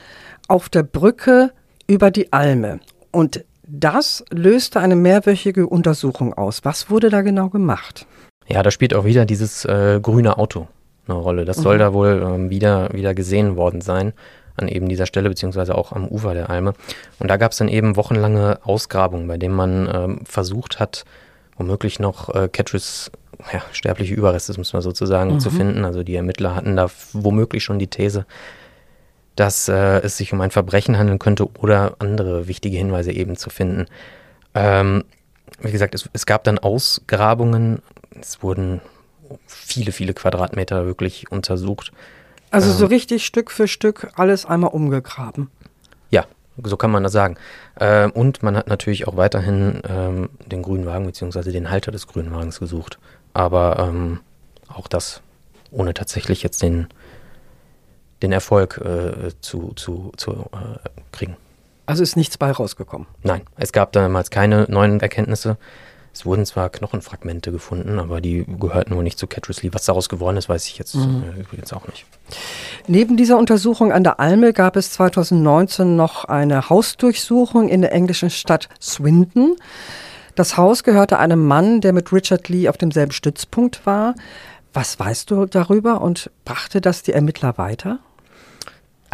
auf 0.46 0.68
der 0.68 0.84
Brücke 0.84 1.50
über 1.88 2.10
die 2.10 2.32
Alme. 2.32 2.78
Und 3.10 3.44
das 3.66 4.24
löste 4.30 4.80
eine 4.80 4.96
mehrwöchige 4.96 5.66
Untersuchung 5.66 6.34
aus. 6.34 6.64
Was 6.64 6.90
wurde 6.90 7.10
da 7.10 7.22
genau 7.22 7.48
gemacht? 7.48 8.06
Ja, 8.46 8.62
da 8.62 8.70
spielt 8.70 8.94
auch 8.94 9.04
wieder 9.04 9.24
dieses 9.24 9.64
äh, 9.64 10.00
grüne 10.02 10.38
Auto 10.38 10.68
eine 11.06 11.18
Rolle. 11.18 11.44
Das 11.44 11.58
mhm. 11.58 11.62
soll 11.62 11.78
da 11.78 11.92
wohl 11.92 12.22
ähm, 12.24 12.50
wieder, 12.50 12.92
wieder 12.92 13.14
gesehen 13.14 13.56
worden 13.56 13.80
sein 13.80 14.12
an 14.56 14.68
eben 14.68 14.88
dieser 14.88 15.06
Stelle, 15.06 15.28
beziehungsweise 15.28 15.74
auch 15.74 15.92
am 15.92 16.06
Ufer 16.06 16.32
der 16.32 16.48
Alme. 16.48 16.74
Und 17.18 17.28
da 17.28 17.36
gab 17.36 17.52
es 17.52 17.58
dann 17.58 17.68
eben 17.68 17.96
wochenlange 17.96 18.60
Ausgrabungen, 18.62 19.26
bei 19.26 19.36
denen 19.36 19.54
man 19.54 19.90
ähm, 19.92 20.20
versucht 20.24 20.78
hat, 20.78 21.04
womöglich 21.56 21.98
noch 21.98 22.32
äh, 22.34 22.48
Catrice 22.48 23.10
ja, 23.52 23.62
sterbliche 23.72 24.14
Überreste, 24.14 24.54
muss 24.56 24.72
man 24.72 24.82
sozusagen, 24.82 25.34
mhm. 25.34 25.40
zu 25.40 25.50
finden. 25.50 25.84
Also 25.84 26.04
die 26.04 26.14
Ermittler 26.14 26.54
hatten 26.54 26.76
da 26.76 26.88
womöglich 27.12 27.64
schon 27.64 27.80
die 27.80 27.88
These, 27.88 28.26
dass 29.36 29.68
äh, 29.68 30.00
es 30.00 30.16
sich 30.16 30.32
um 30.32 30.40
ein 30.40 30.50
Verbrechen 30.50 30.96
handeln 30.96 31.18
könnte 31.18 31.48
oder 31.58 31.96
andere 31.98 32.46
wichtige 32.48 32.76
Hinweise 32.76 33.12
eben 33.12 33.36
zu 33.36 33.50
finden. 33.50 33.86
Ähm, 34.54 35.04
wie 35.60 35.72
gesagt, 35.72 35.94
es, 35.94 36.08
es, 36.12 36.26
gab 36.26 36.44
dann 36.44 36.58
Ausgrabungen, 36.58 37.82
es 38.20 38.42
wurden 38.42 38.80
viele, 39.46 39.92
viele 39.92 40.14
Quadratmeter 40.14 40.86
wirklich 40.86 41.30
untersucht. 41.30 41.92
Also 42.50 42.70
ähm, 42.70 42.76
so 42.76 42.86
richtig 42.86 43.26
Stück 43.26 43.50
für 43.50 43.68
Stück 43.68 44.10
alles 44.16 44.46
einmal 44.46 44.70
umgegraben. 44.70 45.50
Ja, 46.10 46.24
so 46.62 46.76
kann 46.76 46.90
man 46.90 47.02
das 47.02 47.12
sagen. 47.12 47.36
Ähm, 47.80 48.12
und 48.12 48.42
man 48.42 48.56
hat 48.56 48.68
natürlich 48.68 49.08
auch 49.08 49.16
weiterhin 49.16 49.82
ähm, 49.88 50.28
den 50.46 50.62
grünen 50.62 50.86
Wagen 50.86 51.06
bzw. 51.06 51.50
den 51.50 51.70
Halter 51.70 51.90
des 51.90 52.06
grünen 52.06 52.32
Wagens 52.32 52.60
gesucht. 52.60 52.98
Aber 53.32 53.78
ähm, 53.80 54.20
auch 54.68 54.86
das 54.86 55.20
ohne 55.70 55.94
tatsächlich 55.94 56.42
jetzt 56.42 56.62
den, 56.62 56.86
den 58.24 58.32
Erfolg 58.32 58.80
äh, 58.84 59.30
zu, 59.40 59.72
zu, 59.76 60.12
zu 60.16 60.32
äh, 60.32 60.88
kriegen. 61.12 61.36
Also 61.86 62.02
ist 62.02 62.16
nichts 62.16 62.38
bei 62.38 62.50
rausgekommen? 62.50 63.06
Nein, 63.22 63.42
es 63.56 63.72
gab 63.72 63.92
damals 63.92 64.30
keine 64.30 64.66
neuen 64.68 65.00
Erkenntnisse. 65.00 65.58
Es 66.14 66.24
wurden 66.24 66.46
zwar 66.46 66.70
Knochenfragmente 66.70 67.50
gefunden, 67.50 67.98
aber 67.98 68.20
die 68.20 68.46
gehörten 68.46 68.94
wohl 68.94 69.02
nicht 69.02 69.18
zu 69.18 69.26
Catrice 69.26 69.62
Lee. 69.62 69.70
Was 69.72 69.84
daraus 69.84 70.08
geworden 70.08 70.36
ist, 70.36 70.48
weiß 70.48 70.66
ich 70.68 70.78
jetzt 70.78 70.94
mhm. 70.94 71.24
äh, 71.36 71.40
übrigens 71.40 71.72
auch 71.72 71.86
nicht. 71.88 72.06
Neben 72.86 73.16
dieser 73.16 73.36
Untersuchung 73.36 73.92
an 73.92 74.04
der 74.04 74.20
Alme 74.20 74.52
gab 74.52 74.76
es 74.76 74.92
2019 74.92 75.96
noch 75.96 76.24
eine 76.24 76.70
Hausdurchsuchung 76.70 77.68
in 77.68 77.82
der 77.82 77.92
englischen 77.92 78.30
Stadt 78.30 78.68
Swindon. 78.80 79.56
Das 80.36 80.56
Haus 80.56 80.84
gehörte 80.84 81.18
einem 81.18 81.44
Mann, 81.46 81.80
der 81.80 81.92
mit 81.92 82.12
Richard 82.12 82.48
Lee 82.48 82.68
auf 82.68 82.78
demselben 82.78 83.12
Stützpunkt 83.12 83.84
war. 83.84 84.14
Was 84.72 84.98
weißt 84.98 85.30
du 85.30 85.46
darüber 85.46 86.00
und 86.00 86.30
brachte 86.44 86.80
das 86.80 87.02
die 87.02 87.12
Ermittler 87.12 87.58
weiter? 87.58 87.98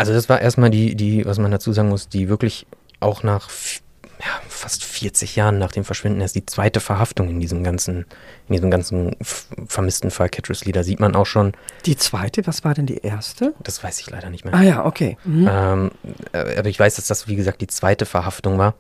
Also 0.01 0.15
das 0.15 0.31
war 0.31 0.41
erstmal 0.41 0.71
die, 0.71 0.95
die, 0.95 1.27
was 1.27 1.39
man 1.39 1.51
dazu 1.51 1.73
sagen 1.73 1.91
muss, 1.91 2.09
die 2.09 2.31
wirklich 2.31 2.67
auch 3.01 3.23
nach 3.23 3.51
ja, 4.21 4.41
fast 4.49 4.83
40 4.83 5.37
Jahren 5.37 5.59
nach 5.59 5.73
dem 5.73 5.85
Verschwinden 5.85 6.23
erst 6.23 6.35
die 6.35 6.47
zweite 6.47 6.81
Verhaftung 6.81 7.29
in 7.29 7.39
diesem 7.39 7.63
ganzen, 7.63 8.07
in 8.49 8.55
diesem 8.55 8.71
ganzen 8.71 9.15
vermissten 9.67 10.11
Fall 10.11 10.31
Catrice 10.31 10.65
Lee. 10.65 10.73
Da 10.73 10.85
sieht 10.85 11.01
man 11.01 11.15
auch 11.15 11.27
schon. 11.27 11.53
Die 11.85 11.97
zweite, 11.97 12.47
was 12.47 12.65
war 12.65 12.73
denn 12.73 12.87
die 12.87 12.99
erste? 12.99 13.53
Das 13.63 13.85
weiß 13.85 14.01
ich 14.01 14.11
leider 14.11 14.31
nicht 14.31 14.47
mehr. 14.47 14.55
Ah 14.55 14.63
ja, 14.63 14.87
okay. 14.87 15.19
Mhm. 15.25 15.49
Ähm, 15.51 15.91
äh, 16.33 16.59
aber 16.59 16.69
ich 16.69 16.79
weiß, 16.79 16.97
dass 16.97 17.07
das, 17.07 17.29
wie 17.29 17.37
gesagt, 17.37 17.61
die 17.61 17.67
zweite 17.67 18.07
Verhaftung 18.07 18.57
war. 18.57 18.75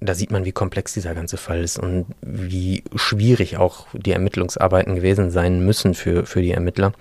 Da 0.00 0.14
sieht 0.14 0.32
man, 0.32 0.44
wie 0.44 0.52
komplex 0.52 0.92
dieser 0.92 1.14
ganze 1.14 1.38
Fall 1.38 1.62
ist 1.62 1.78
und 1.78 2.06
wie 2.20 2.82
schwierig 2.94 3.56
auch 3.56 3.86
die 3.94 4.12
Ermittlungsarbeiten 4.12 4.96
gewesen 4.96 5.30
sein 5.30 5.64
müssen 5.64 5.94
für, 5.94 6.26
für 6.26 6.42
die 6.42 6.50
Ermittler. 6.50 6.92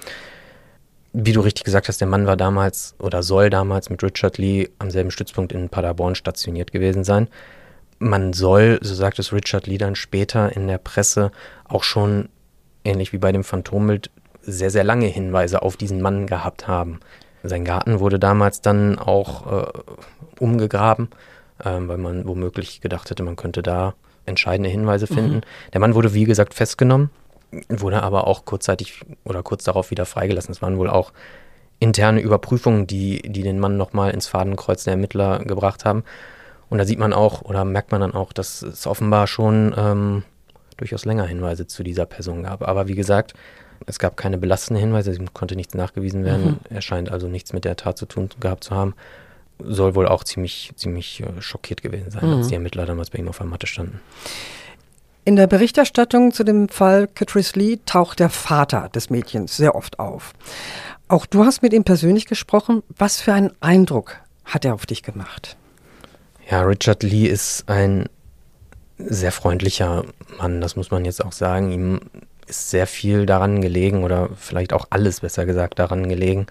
Wie 1.14 1.34
du 1.34 1.42
richtig 1.42 1.66
gesagt 1.66 1.88
hast, 1.88 2.00
der 2.00 2.08
Mann 2.08 2.26
war 2.26 2.38
damals 2.38 2.96
oder 3.00 3.22
soll 3.22 3.50
damals 3.50 3.90
mit 3.90 4.02
Richard 4.02 4.38
Lee 4.38 4.70
am 4.80 4.92
selben 4.92 5.12
Stützpunkt 5.12 5.52
in 5.52 5.70
Paderborn 5.70 6.16
stationiert 6.16 6.72
gewesen 6.72 7.04
sein 7.04 7.28
man 8.02 8.34
soll, 8.34 8.80
so 8.82 8.96
sagt 8.96 9.20
es 9.20 9.32
Richard 9.32 9.68
Lee 9.68 9.78
dann 9.78 9.96
später 9.96 10.54
in 10.56 10.68
der 10.68 10.80
Presse, 10.80 11.32
auch 11.68 11.84
schon, 11.84 12.30
ähnlich 12.84 13.14
wie 13.14 13.20
bei 13.20 13.32
dem 13.32 13.44
Phantombild, 13.44 14.10
sehr, 14.42 14.72
sehr 14.72 14.84
lange 14.84 15.06
Hinweise 15.06 15.62
auf 15.62 15.78
diesen 15.78 16.02
Mann 16.02 16.26
gehabt 16.26 16.68
haben. 16.68 17.00
Sein 17.44 17.64
Garten 17.64 18.00
wurde 18.00 18.18
damals 18.18 18.62
dann 18.62 18.98
auch 18.98 19.52
äh, 19.52 19.72
umgegraben, 20.40 21.10
äh, 21.60 21.70
weil 21.80 21.98
man 21.98 22.28
womöglich 22.28 22.82
gedacht 22.82 23.10
hätte, 23.12 23.22
man 23.22 23.36
könnte 23.36 23.62
da 23.62 23.94
entscheidende 24.26 24.70
Hinweise 24.70 25.06
finden. 25.06 25.36
Mhm. 25.36 25.42
Der 25.74 25.80
Mann 25.80 25.94
wurde, 25.94 26.16
wie 26.16 26.26
gesagt, 26.26 26.56
festgenommen, 26.56 27.12
wurde 27.70 28.04
aber 28.04 28.28
auch 28.28 28.46
kurzzeitig 28.46 29.02
oder 29.24 29.44
kurz 29.44 29.64
darauf 29.64 29.92
wieder 29.92 30.06
freigelassen. 30.06 30.52
Es 30.52 30.62
waren 30.62 30.78
wohl 30.78 30.90
auch 30.90 31.12
interne 31.80 32.22
Überprüfungen, 32.22 32.88
die, 32.88 33.22
die 33.24 33.42
den 33.42 33.60
Mann 33.60 33.76
nochmal 33.76 34.12
ins 34.12 34.28
Fadenkreuz 34.28 34.84
der 34.84 34.94
Ermittler 34.94 35.40
gebracht 35.40 35.84
haben. 35.84 36.04
Und 36.70 36.78
da 36.78 36.86
sieht 36.86 37.00
man 37.00 37.12
auch 37.12 37.42
oder 37.42 37.66
merkt 37.66 37.92
man 37.92 38.02
dann 38.02 38.14
auch, 38.14 38.32
dass 38.32 38.62
es 38.62 38.88
offenbar 38.88 39.28
schon 39.28 39.74
ähm, 39.76 40.24
durchaus 40.78 41.06
länger 41.06 41.26
Hinweise 41.26 41.68
zu 41.68 41.84
dieser 41.84 42.06
Person 42.06 42.44
gab. 42.44 42.68
Aber 42.68 42.88
wie 42.88 42.96
gesagt, 42.96 43.34
es 43.88 44.00
gab 44.00 44.16
keine 44.16 44.38
belastenden 44.38 44.82
Hinweise, 44.82 45.12
es 45.12 45.20
konnte 45.34 45.56
nichts 45.56 45.74
nachgewiesen 45.74 46.24
werden. 46.24 46.46
Mhm. 46.46 46.60
Er 46.70 46.82
scheint 46.82 47.12
also 47.12 47.28
nichts 47.28 47.52
mit 47.52 47.66
der 47.66 47.76
Tat 47.76 47.98
zu 47.98 48.06
tun 48.06 48.30
gehabt 48.40 48.64
zu 48.64 48.76
haben. 48.76 48.94
Soll 49.60 49.96
wohl 49.96 50.08
auch 50.08 50.24
ziemlich, 50.24 50.72
ziemlich 50.76 51.22
äh, 51.22 51.42
schockiert 51.42 51.82
gewesen 51.82 52.12
sein, 52.12 52.28
mhm. 52.28 52.38
als 52.38 52.48
die 52.48 52.56
Ermittler 52.56 52.86
damals 52.86 53.10
bei 53.10 53.20
ihm 53.20 53.28
auf 53.28 53.38
der 53.38 53.48
Matte 53.48 53.68
standen. 53.68 54.00
In 55.24 55.36
der 55.36 55.46
Berichterstattung 55.46 56.32
zu 56.32 56.44
dem 56.44 56.68
Fall 56.68 57.08
Catrice 57.08 57.58
Lee 57.58 57.80
taucht 57.86 58.20
der 58.20 58.30
Vater 58.30 58.90
des 58.90 59.12
Mädchens 59.12 59.56
sehr 59.56 59.76
oft 59.76 60.00
auf. 60.00 60.34
Auch 61.08 61.28
du 61.28 61.46
hast 61.46 61.62
mit 61.62 61.74
ihm 61.74 61.84
persönlich 61.84 62.26
gesprochen. 62.26 62.82
Was 62.98 63.22
für 63.22 63.34
einen 63.34 63.52
Eindruck 63.60 64.18
hat 64.46 64.66
er 64.66 64.74
auf 64.74 64.88
dich 64.88 65.04
gemacht? 65.04 65.58
Ja, 66.50 66.64
Richard 66.64 67.04
Lee 67.04 67.28
ist 67.28 67.70
ein 67.70 68.10
sehr 68.98 69.32
freundlicher 69.32 70.06
Mann, 70.40 70.60
das 70.60 70.76
muss 70.76 70.90
man 70.90 71.06
jetzt 71.06 71.24
auch 71.24 71.32
sagen. 71.32 71.72
Ihm 71.72 72.00
ist 72.48 72.72
sehr 72.72 72.88
viel 72.88 73.26
daran 73.28 73.62
gelegen 73.62 74.04
oder 74.04 74.30
vielleicht 74.36 74.74
auch 74.74 74.88
alles 74.90 75.20
besser 75.20 75.46
gesagt 75.46 75.78
daran 75.78 76.10
gelegen, 76.10 76.48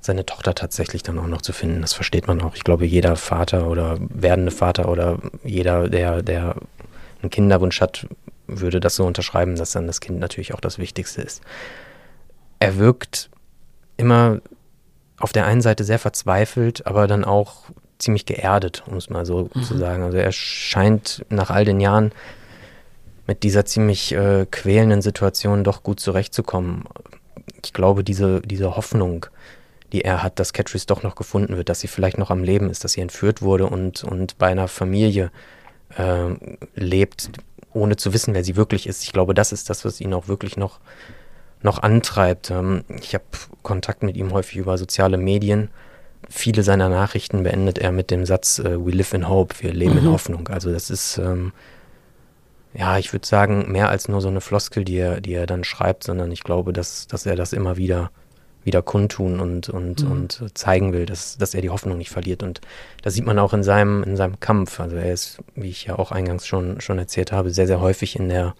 seine 0.00 0.26
Tochter 0.26 0.54
tatsächlich 0.54 1.02
dann 1.02 1.18
auch 1.18 1.26
noch 1.26 1.42
zu 1.42 1.52
finden. 1.52 1.80
Das 1.80 1.94
versteht 1.94 2.26
man 2.26 2.42
auch. 2.42 2.54
Ich 2.54 2.64
glaube, 2.64 2.84
jeder 2.84 3.16
Vater 3.16 3.68
oder 3.68 3.96
werdende 3.98 4.52
Vater 4.52 4.88
oder 4.90 5.18
jeder, 5.42 5.88
der, 5.88 6.22
der 6.22 6.56
einen 7.24 7.30
Kinderwunsch 7.30 7.80
hat, 7.80 8.06
würde 8.46 8.80
das 8.80 8.96
so 8.96 9.04
unterschreiben, 9.04 9.56
dass 9.56 9.72
dann 9.72 9.86
das 9.86 10.00
Kind 10.00 10.20
natürlich 10.20 10.54
auch 10.54 10.60
das 10.60 10.78
Wichtigste 10.78 11.22
ist. 11.22 11.42
Er 12.60 12.78
wirkt 12.78 13.30
immer 13.96 14.40
auf 15.18 15.32
der 15.32 15.46
einen 15.46 15.60
Seite 15.62 15.84
sehr 15.84 15.98
verzweifelt, 15.98 16.86
aber 16.86 17.06
dann 17.06 17.24
auch 17.24 17.64
ziemlich 17.98 18.26
geerdet, 18.26 18.82
um 18.86 18.96
es 18.96 19.10
mal 19.10 19.24
so 19.24 19.48
mhm. 19.54 19.62
zu 19.62 19.76
sagen. 19.78 20.02
Also 20.02 20.18
er 20.18 20.32
scheint 20.32 21.24
nach 21.30 21.50
all 21.50 21.64
den 21.64 21.80
Jahren 21.80 22.12
mit 23.26 23.42
dieser 23.42 23.64
ziemlich 23.64 24.12
äh, 24.12 24.46
quälenden 24.50 25.00
Situation 25.00 25.64
doch 25.64 25.82
gut 25.82 26.00
zurechtzukommen. 26.00 26.84
Ich 27.62 27.72
glaube, 27.72 28.04
diese, 28.04 28.42
diese 28.42 28.76
Hoffnung, 28.76 29.26
die 29.92 30.02
er 30.02 30.22
hat, 30.22 30.38
dass 30.38 30.52
Catrice 30.52 30.86
doch 30.86 31.02
noch 31.02 31.14
gefunden 31.14 31.56
wird, 31.56 31.68
dass 31.68 31.80
sie 31.80 31.88
vielleicht 31.88 32.18
noch 32.18 32.30
am 32.30 32.42
Leben 32.42 32.68
ist, 32.68 32.84
dass 32.84 32.92
sie 32.92 33.00
entführt 33.00 33.40
wurde 33.40 33.66
und, 33.66 34.04
und 34.04 34.36
bei 34.36 34.48
einer 34.48 34.68
Familie 34.68 35.30
äh, 35.96 36.34
lebt, 36.74 37.30
ohne 37.72 37.96
zu 37.96 38.12
wissen, 38.12 38.34
wer 38.34 38.44
sie 38.44 38.56
wirklich 38.56 38.86
ist. 38.86 39.02
Ich 39.02 39.12
glaube, 39.12 39.34
das 39.34 39.52
ist 39.52 39.70
das, 39.70 39.84
was 39.84 40.00
ihn 40.00 40.14
auch 40.14 40.28
wirklich 40.28 40.56
noch, 40.56 40.80
noch 41.62 41.82
antreibt. 41.82 42.50
Ähm, 42.50 42.84
ich 43.00 43.14
habe 43.14 43.24
Kontakt 43.62 44.02
mit 44.02 44.16
ihm 44.16 44.32
häufig 44.32 44.56
über 44.56 44.78
soziale 44.78 45.16
Medien 45.16 45.70
viele 46.28 46.62
seiner 46.62 46.88
Nachrichten 46.88 47.42
beendet 47.42 47.78
er 47.78 47.92
mit 47.92 48.10
dem 48.10 48.26
Satz, 48.26 48.58
äh, 48.58 48.84
We 48.84 48.90
live 48.90 49.14
in 49.14 49.28
hope, 49.28 49.54
wir 49.60 49.72
leben 49.72 49.92
mhm. 49.92 49.98
in 49.98 50.12
Hoffnung. 50.12 50.48
Also 50.48 50.72
das 50.72 50.90
ist, 50.90 51.18
ähm, 51.18 51.52
ja, 52.72 52.98
ich 52.98 53.12
würde 53.12 53.26
sagen, 53.26 53.70
mehr 53.70 53.88
als 53.88 54.08
nur 54.08 54.20
so 54.20 54.28
eine 54.28 54.40
Floskel, 54.40 54.84
die 54.84 54.96
er, 54.96 55.20
die 55.20 55.34
er 55.34 55.46
dann 55.46 55.64
schreibt, 55.64 56.04
sondern 56.04 56.32
ich 56.32 56.42
glaube, 56.42 56.72
dass, 56.72 57.06
dass 57.06 57.26
er 57.26 57.36
das 57.36 57.52
immer 57.52 57.76
wieder, 57.76 58.10
wieder 58.64 58.82
kundtun 58.82 59.40
und, 59.40 59.68
und, 59.68 60.02
mhm. 60.02 60.10
und 60.10 60.44
zeigen 60.54 60.92
will, 60.92 61.06
dass, 61.06 61.36
dass 61.38 61.54
er 61.54 61.62
die 61.62 61.70
Hoffnung 61.70 61.98
nicht 61.98 62.10
verliert. 62.10 62.42
Und 62.42 62.60
das 63.02 63.14
sieht 63.14 63.26
man 63.26 63.38
auch 63.38 63.52
in 63.52 63.62
seinem, 63.62 64.02
in 64.02 64.16
seinem 64.16 64.40
Kampf. 64.40 64.80
Also 64.80 64.96
er 64.96 65.12
ist, 65.12 65.38
wie 65.54 65.68
ich 65.68 65.84
ja 65.84 65.98
auch 65.98 66.12
eingangs 66.12 66.46
schon, 66.46 66.80
schon 66.80 66.98
erzählt 66.98 67.32
habe, 67.32 67.50
sehr, 67.50 67.66
sehr 67.66 67.80
häufig 67.80 68.16
in 68.16 68.28
der, 68.28 68.54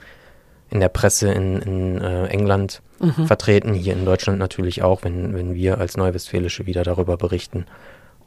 in 0.71 0.81
der 0.81 0.89
Presse 0.89 1.33
in, 1.33 1.61
in 1.61 2.01
äh, 2.01 2.27
England 2.27 2.83
mhm. 3.01 3.27
vertreten, 3.27 3.75
hier 3.75 3.95
in 3.95 4.05
Deutschland 4.05 4.39
natürlich 4.39 4.83
auch, 4.83 5.05
wenn, 5.05 5.35
wenn 5.35 5.55
wir 5.55 5.79
als 5.79 5.97
Neuwestfälische 5.97 6.67
wieder 6.67 6.83
darüber 6.83 7.17
berichten. 7.17 7.67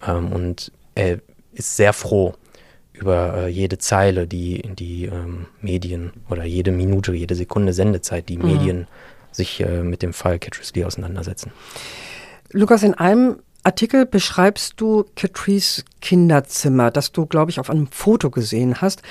Ähm, 0.05 0.31
und 0.31 0.71
er 0.95 1.19
ist 1.53 1.75
sehr 1.75 1.93
froh 1.93 2.33
über 2.93 3.33
äh, 3.35 3.47
jede 3.47 3.77
Zeile, 3.77 4.27
die 4.27 4.61
die 4.75 5.05
ähm, 5.05 5.47
Medien 5.61 6.11
oder 6.29 6.43
jede 6.43 6.71
Minute, 6.71 7.13
jede 7.13 7.35
Sekunde 7.35 7.73
Sendezeit, 7.73 8.29
die 8.29 8.37
mhm. 8.37 8.45
Medien 8.45 8.87
sich 9.37 9.61
äh, 9.61 9.83
mit 9.83 10.01
dem 10.01 10.13
Fall 10.13 10.39
Catrice 10.39 10.73
Lee 10.75 10.85
auseinandersetzen. 10.85 11.51
Lukas, 12.51 12.83
in 12.83 12.93
einem 12.93 13.37
Artikel 13.63 14.05
beschreibst 14.05 14.73
du 14.77 15.05
Catrice 15.15 15.83
Kinderzimmer, 16.01 16.91
das 16.91 17.11
du, 17.11 17.25
glaube 17.25 17.51
ich, 17.51 17.59
auf 17.59 17.69
einem 17.69 17.87
Foto 17.87 18.29
gesehen 18.29 18.81
hast. 18.81 19.01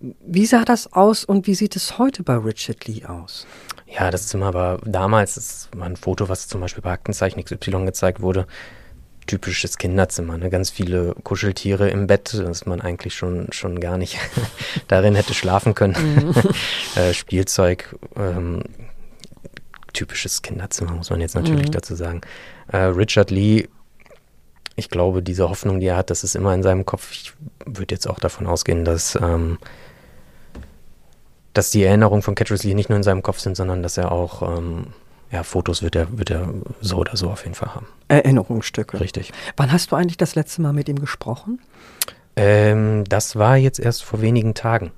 Wie 0.00 0.46
sah 0.46 0.64
das 0.64 0.92
aus 0.92 1.24
und 1.24 1.46
wie 1.46 1.54
sieht 1.54 1.76
es 1.76 1.98
heute 1.98 2.22
bei 2.22 2.36
Richard 2.36 2.86
Lee 2.86 3.04
aus? 3.04 3.46
Ja, 3.86 4.10
das 4.10 4.28
Zimmer 4.28 4.54
war 4.54 4.78
damals, 4.84 5.34
das 5.34 5.68
war 5.74 5.86
ein 5.86 5.96
Foto, 5.96 6.28
was 6.28 6.46
zum 6.46 6.60
Beispiel 6.60 6.82
bei 6.82 6.92
Aktenzeichen 6.92 7.42
XY 7.42 7.84
gezeigt 7.84 8.20
wurde, 8.20 8.46
typisches 9.26 9.78
Kinderzimmer. 9.78 10.38
Ne? 10.38 10.50
Ganz 10.50 10.70
viele 10.70 11.14
Kuscheltiere 11.24 11.90
im 11.90 12.06
Bett, 12.06 12.32
dass 12.32 12.66
man 12.66 12.80
eigentlich 12.80 13.14
schon, 13.14 13.52
schon 13.52 13.80
gar 13.80 13.98
nicht 13.98 14.18
darin 14.88 15.16
hätte 15.16 15.34
schlafen 15.34 15.74
können. 15.74 15.96
Mhm. 15.96 16.34
äh, 17.00 17.12
Spielzeug, 17.12 17.96
ähm, 18.16 18.62
typisches 19.92 20.42
Kinderzimmer, 20.42 20.92
muss 20.92 21.10
man 21.10 21.20
jetzt 21.20 21.34
natürlich 21.34 21.66
mhm. 21.66 21.72
dazu 21.72 21.94
sagen. 21.94 22.20
Äh, 22.68 22.78
Richard 22.78 23.30
Lee, 23.30 23.68
ich 24.76 24.88
glaube, 24.88 25.22
diese 25.22 25.48
Hoffnung, 25.48 25.80
die 25.80 25.86
er 25.86 25.96
hat, 25.96 26.10
das 26.10 26.24
ist 26.24 26.34
immer 26.34 26.54
in 26.54 26.62
seinem 26.62 26.86
Kopf. 26.86 27.12
Ich 27.12 27.32
würde 27.64 27.94
jetzt 27.94 28.08
auch 28.08 28.18
davon 28.18 28.46
ausgehen, 28.46 28.84
dass 28.84 29.16
ähm, 29.16 29.58
dass 31.52 31.70
die 31.70 31.82
Erinnerungen 31.82 32.22
von 32.22 32.34
Catrice 32.34 32.66
Lee 32.66 32.74
nicht 32.74 32.88
nur 32.88 32.96
in 32.96 33.02
seinem 33.02 33.22
Kopf 33.22 33.40
sind, 33.40 33.56
sondern 33.56 33.82
dass 33.82 33.96
er 33.96 34.12
auch 34.12 34.56
ähm, 34.56 34.88
ja, 35.30 35.42
Fotos 35.42 35.82
wird 35.82 35.96
er, 35.96 36.18
wird 36.18 36.30
er 36.30 36.48
so 36.80 36.98
oder 36.98 37.16
so 37.16 37.30
auf 37.30 37.44
jeden 37.44 37.54
Fall 37.54 37.74
haben. 37.74 37.86
Erinnerungsstücke. 38.08 39.00
Richtig. 39.00 39.32
Wann 39.56 39.72
hast 39.72 39.92
du 39.92 39.96
eigentlich 39.96 40.16
das 40.16 40.34
letzte 40.34 40.62
Mal 40.62 40.72
mit 40.72 40.88
ihm 40.88 40.98
gesprochen? 40.98 41.60
Ähm, 42.36 43.04
das 43.08 43.36
war 43.36 43.56
jetzt 43.56 43.78
erst 43.78 44.04
vor 44.04 44.20
wenigen 44.22 44.54
Tagen. 44.54 44.92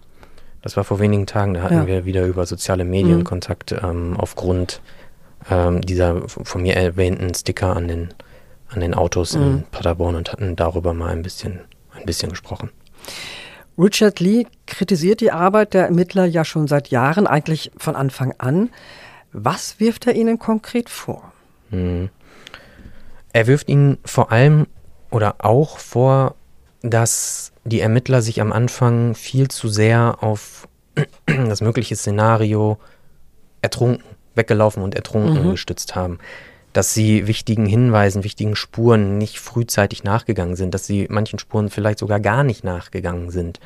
Das 0.63 0.77
war 0.77 0.85
vor 0.85 1.01
wenigen 1.01 1.27
Tagen. 1.27 1.55
Da 1.55 1.63
hatten 1.63 1.75
ja. 1.75 1.87
wir 1.87 2.05
wieder 2.05 2.25
über 2.25 2.47
soziale 2.47 2.85
Medien 2.85 3.19
mhm. 3.19 3.25
Kontakt 3.25 3.73
ähm, 3.73 4.17
aufgrund 4.17 4.81
ähm, 5.51 5.81
dieser 5.81 6.29
von 6.29 6.63
mir 6.63 6.77
erwähnten 6.77 7.35
Sticker 7.35 7.77
an 7.77 7.89
den, 7.89 8.15
an 8.69 8.81
den 8.81 8.95
Autos 8.95 9.37
mhm. 9.37 9.43
in 9.43 9.63
Paderborn 9.71 10.15
und 10.15 10.33
hatten 10.33 10.57
darüber 10.57 10.95
mal 10.95 11.11
ein 11.11 11.23
bisschen, 11.23 11.61
ein 11.95 12.07
bisschen 12.07 12.31
gesprochen. 12.31 12.71
Richard 13.77 14.21
Lee 14.21 14.47
kritisiert 14.67 15.21
die 15.21 15.33
Arbeit 15.33 15.75
der 15.75 15.87
Ermittler 15.87 16.27
ja 16.27 16.45
schon 16.45 16.69
seit 16.69 16.89
Jahren, 16.89 17.27
eigentlich 17.27 17.73
von 17.77 17.97
Anfang 17.97 18.35
an. 18.39 18.71
Was 19.33 19.81
wirft 19.81 20.07
er 20.07 20.15
Ihnen 20.15 20.39
konkret 20.39 20.91
vor? 20.91 21.33
Hm. 21.71 22.11
Er 23.33 23.47
wirft 23.47 23.69
Ihnen 23.69 23.99
vor 24.05 24.31
allem 24.31 24.67
oder 25.11 25.37
auch 25.39 25.79
vor, 25.79 26.35
dass 26.83 27.52
die 27.65 27.81
Ermittler 27.81 28.23
sich 28.23 28.41
am 28.41 28.53
Anfang 28.53 29.15
viel 29.15 29.49
zu 29.49 29.69
sehr 29.69 30.19
auf 30.21 30.69
das 31.27 31.61
mögliche 31.61 31.97
Szenario 31.97 32.79
ertrunken, 33.61 34.05
weggelaufen 34.35 34.83
und 34.83 34.95
ertrunken 34.95 35.47
mhm. 35.47 35.51
gestützt 35.53 35.95
haben 35.95 36.19
dass 36.73 36.95
sie 36.95 37.27
wichtigen 37.27 37.67
Hinweisen, 37.67 38.25
wichtigen 38.25 38.57
Spuren 38.57 39.19
nicht 39.19 39.39
frühzeitig 39.41 40.05
nachgegangen 40.05 40.57
sind, 40.57 40.73
dass 40.73 40.87
sie 40.87 41.07
manchen 41.11 41.39
Spuren 41.39 41.69
vielleicht 41.69 41.99
sogar 41.99 42.21
gar 42.21 42.45
nicht 42.45 42.65
nachgegangen 42.65 43.31
sind. 43.31 43.61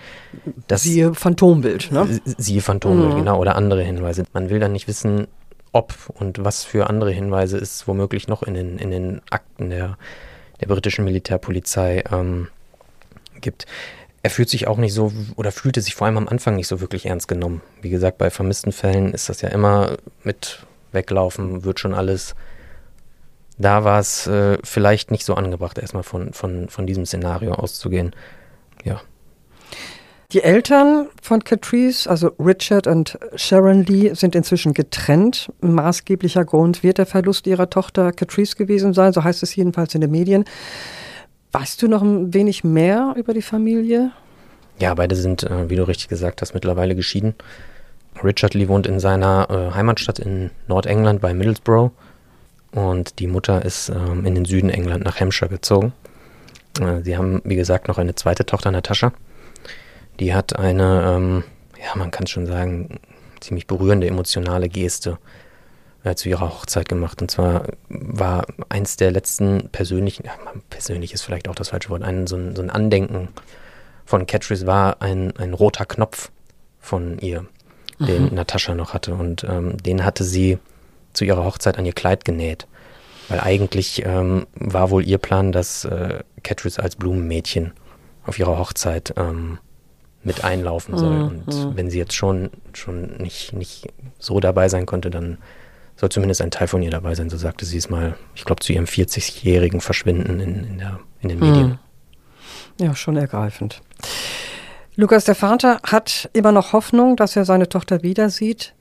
Dass 0.67 0.83
siehe 0.83 1.15
Phantombild, 1.15 1.93
ne? 1.93 2.21
Siehe 2.25 2.61
Phantombild, 2.61 3.13
mhm. 3.13 3.19
genau, 3.19 3.39
oder 3.39 3.55
andere 3.55 3.83
Hinweise. 3.83 4.25
Man 4.33 4.51
will 4.51 4.59
dann 4.59 4.73
nicht 4.73 4.89
wissen, 4.89 5.29
ob 5.73 5.95
und 6.15 6.45
was 6.45 6.65
für 6.65 6.89
andere 6.91 7.13
Hinweise 7.13 7.59
es 7.59 7.87
womöglich 7.87 8.29
noch 8.29 8.43
in 8.43 8.55
den, 8.55 8.79
in 8.79 8.91
den 8.91 9.21
Akten 9.31 9.71
der, 9.71 9.99
der 10.61 10.67
britischen 10.67 11.05
Militärpolizei 11.05 12.03
ähm, 12.11 12.49
gibt. 13.41 13.67
Er 14.23 14.31
fühlt 14.31 14.49
sich 14.49 14.67
auch 14.67 14.79
nicht 14.79 14.93
so 14.93 15.13
oder 15.37 15.53
fühlte 15.53 15.81
sich 15.81 15.95
vor 15.95 16.07
allem 16.07 16.19
am 16.19 16.29
Anfang 16.29 16.57
nicht 16.57 16.67
so 16.67 16.81
wirklich 16.81 17.07
ernst 17.07 17.29
genommen. 17.29 17.61
Wie 17.81 17.91
gesagt, 17.91 18.19
bei 18.19 18.31
vermissten 18.31 18.73
Fällen 18.73 19.13
ist 19.13 19.29
das 19.29 19.41
ja 19.41 19.51
immer 19.51 19.99
mit 20.25 20.67
weglaufen, 20.93 21.65
wird 21.65 21.79
schon 21.79 21.95
alles 21.95 22.35
da 23.59 23.85
war 23.85 24.01
es 24.01 24.27
äh, 24.27 24.59
vielleicht 24.63 25.11
nicht 25.11 25.25
so 25.25 25.35
angebracht, 25.35 25.79
erstmal 25.79 26.03
von, 26.03 26.33
von, 26.33 26.69
von 26.69 26.87
diesem 26.87 27.07
Szenario 27.07 27.55
auszugehen. 27.55 28.15
Ja. 28.85 29.01
Die 30.33 30.43
Eltern 30.43 31.09
von 31.23 31.43
Catrice, 31.45 32.11
also 32.11 32.33
Richard 32.39 32.87
und 32.87 33.19
Sharon 33.37 33.85
Lee, 33.85 34.13
sind 34.15 34.35
inzwischen 34.35 34.75
getrennt. 34.75 35.51
Maßgeblicher 35.61 36.45
Grund 36.45 36.83
wird 36.83 36.99
der 36.99 37.07
Verlust 37.07 37.47
ihrer 37.47 37.71
Tochter 37.71 38.13
Catrice 38.13 38.57
gewesen 38.57 38.93
sein, 38.93 39.13
so 39.13 39.23
heißt 39.23 39.43
es 39.43 39.55
jedenfalls 39.55 39.95
in 39.95 40.01
den 40.01 40.11
Medien. 40.11 40.45
Weißt 41.59 41.81
du 41.81 41.89
noch 41.89 42.03
ein 42.03 42.35
wenig 42.35 42.65
mehr 42.65 43.15
über 43.17 43.33
die 43.33 43.41
Familie? 43.41 44.13
Ja, 44.79 44.93
beide 44.93 45.17
sind, 45.17 45.43
äh, 45.43 45.71
wie 45.71 45.77
du 45.77 45.89
richtig 45.89 46.09
gesagt 46.09 46.43
hast, 46.43 46.53
mittlerweile 46.53 46.95
geschieden. 46.95 47.35
Richard 48.23 48.53
Lee 48.53 48.69
wohnt 48.69 48.87
in 48.87 49.01
seiner 49.01 49.49
äh, 49.49 49.75
Heimatstadt 49.75 50.19
in 50.19 50.51
Nordengland 50.69 51.23
bei 51.23 51.33
Middlesbrough 51.33 51.93
und 52.73 53.21
die 53.21 53.27
Mutter 53.27 53.65
ist 53.65 53.89
ähm, 53.89 54.27
in 54.27 54.35
den 54.35 54.45
Süden 54.45 54.69
England 54.69 55.03
nach 55.05 55.19
Hampshire 55.19 55.49
gezogen. 55.49 55.95
Äh, 56.79 57.01
sie 57.05 57.17
haben, 57.17 57.41
wie 57.45 57.57
gesagt, 57.57 57.89
noch 57.89 57.97
eine 57.97 58.15
zweite 58.15 58.45
Tochter, 58.45 58.71
Natascha. 58.71 59.15
Die 60.21 60.35
hat 60.35 60.59
eine, 60.59 61.15
ähm, 61.17 61.45
ja, 61.83 61.97
man 61.97 62.11
kann 62.11 62.27
schon 62.27 62.45
sagen, 62.45 63.01
ziemlich 63.41 63.67
berührende 63.67 64.07
emotionale 64.07 64.69
Geste 64.69 65.17
äh, 66.07 66.15
zu 66.15 66.29
ihrer 66.29 66.49
Hochzeit 66.49 66.89
gemacht. 66.89 67.21
Und 67.21 67.31
zwar 67.31 67.65
war 67.89 68.47
eins 68.69 68.97
der 68.97 69.11
letzten 69.11 69.69
persönlichen, 69.71 70.25
ja, 70.25 70.33
persönlich 70.71 71.13
ist 71.13 71.23
vielleicht 71.23 71.49
auch 71.49 71.55
das 71.55 71.71
falsche 71.71 71.91
Wort, 71.91 72.03
ein, 72.03 72.27
so, 72.27 72.37
ein, 72.37 72.55
so 72.55 72.63
ein 72.63 72.71
Andenken 72.71 73.29
von 74.05 74.27
Catrice 74.27 74.67
war 74.67 75.03
ein, 75.03 75.37
ein 75.37 75.53
roter 75.53 75.85
Knopf 75.85 76.31
von 76.79 77.19
ihr, 77.19 77.47
den 77.99 78.27
mhm. 78.27 78.35
Natascha 78.35 78.75
noch 78.75 78.95
hatte. 78.95 79.15
Und 79.15 79.45
ähm, 79.45 79.77
den 79.79 80.05
hatte 80.05 80.23
sie 80.23 80.59
zu 81.13 81.25
ihrer 81.25 81.45
Hochzeit 81.45 81.77
an 81.77 81.87
ihr 81.87 81.93
Kleid 81.93 82.25
genäht. 82.25 82.69
Weil 83.29 83.41
eigentlich 83.41 84.05
ähm, 84.07 84.47
war 84.55 84.91
wohl 84.91 85.05
ihr 85.05 85.19
Plan, 85.19 85.51
dass 85.51 85.85
äh, 85.85 86.21
Catrice 86.45 86.81
als 86.81 86.95
Blumenmädchen 86.95 87.73
auf 88.25 88.39
ihrer 88.39 88.59
Hochzeit 88.59 89.15
ähm, 89.17 89.59
mit 90.23 90.45
einlaufen 90.45 90.97
soll. 90.97 91.17
Mhm. 91.17 91.25
Und 91.25 91.77
wenn 91.77 91.91
sie 91.91 91.99
jetzt 91.99 92.15
schon, 92.15 92.51
schon 92.75 93.17
nicht, 93.17 93.53
nicht 93.53 93.89
so 94.21 94.39
dabei 94.39 94.69
sein 94.69 94.87
konnte, 94.87 95.11
dann 95.11 95.39
soll 95.97 96.11
zumindest 96.11 96.43
ein 96.43 96.51
Teil 96.51 96.69
von 96.69 96.83
ihr 96.83 96.91
dabei 96.91 97.15
sein. 97.15 97.31
So 97.31 97.37
sagte 97.37 97.65
sie 97.65 97.79
es 97.79 97.89
mal, 97.89 98.17
ich 98.35 98.45
glaube, 98.45 98.61
zu 98.61 98.73
ihrem 98.73 98.85
40-jährigen 98.85 99.81
Verschwinden 99.81 100.41
in, 100.41 100.65
in, 100.65 100.79
der, 100.79 101.01
in 101.21 101.29
den 101.31 101.39
Medien. 101.39 101.69
Mhm. 101.69 101.79
Ja, 102.85 102.95
schon 102.95 103.17
ergreifend. 103.17 103.81
Lukas, 104.95 105.25
der 105.25 105.35
Vater 105.35 105.81
hat 105.83 106.29
immer 106.33 106.53
noch 106.53 106.73
Hoffnung, 106.73 107.17
dass 107.17 107.37
er 107.37 107.45
seine 107.45 107.69
Tochter 107.69 108.03
wieder 108.03 108.31
sieht. 108.31 108.75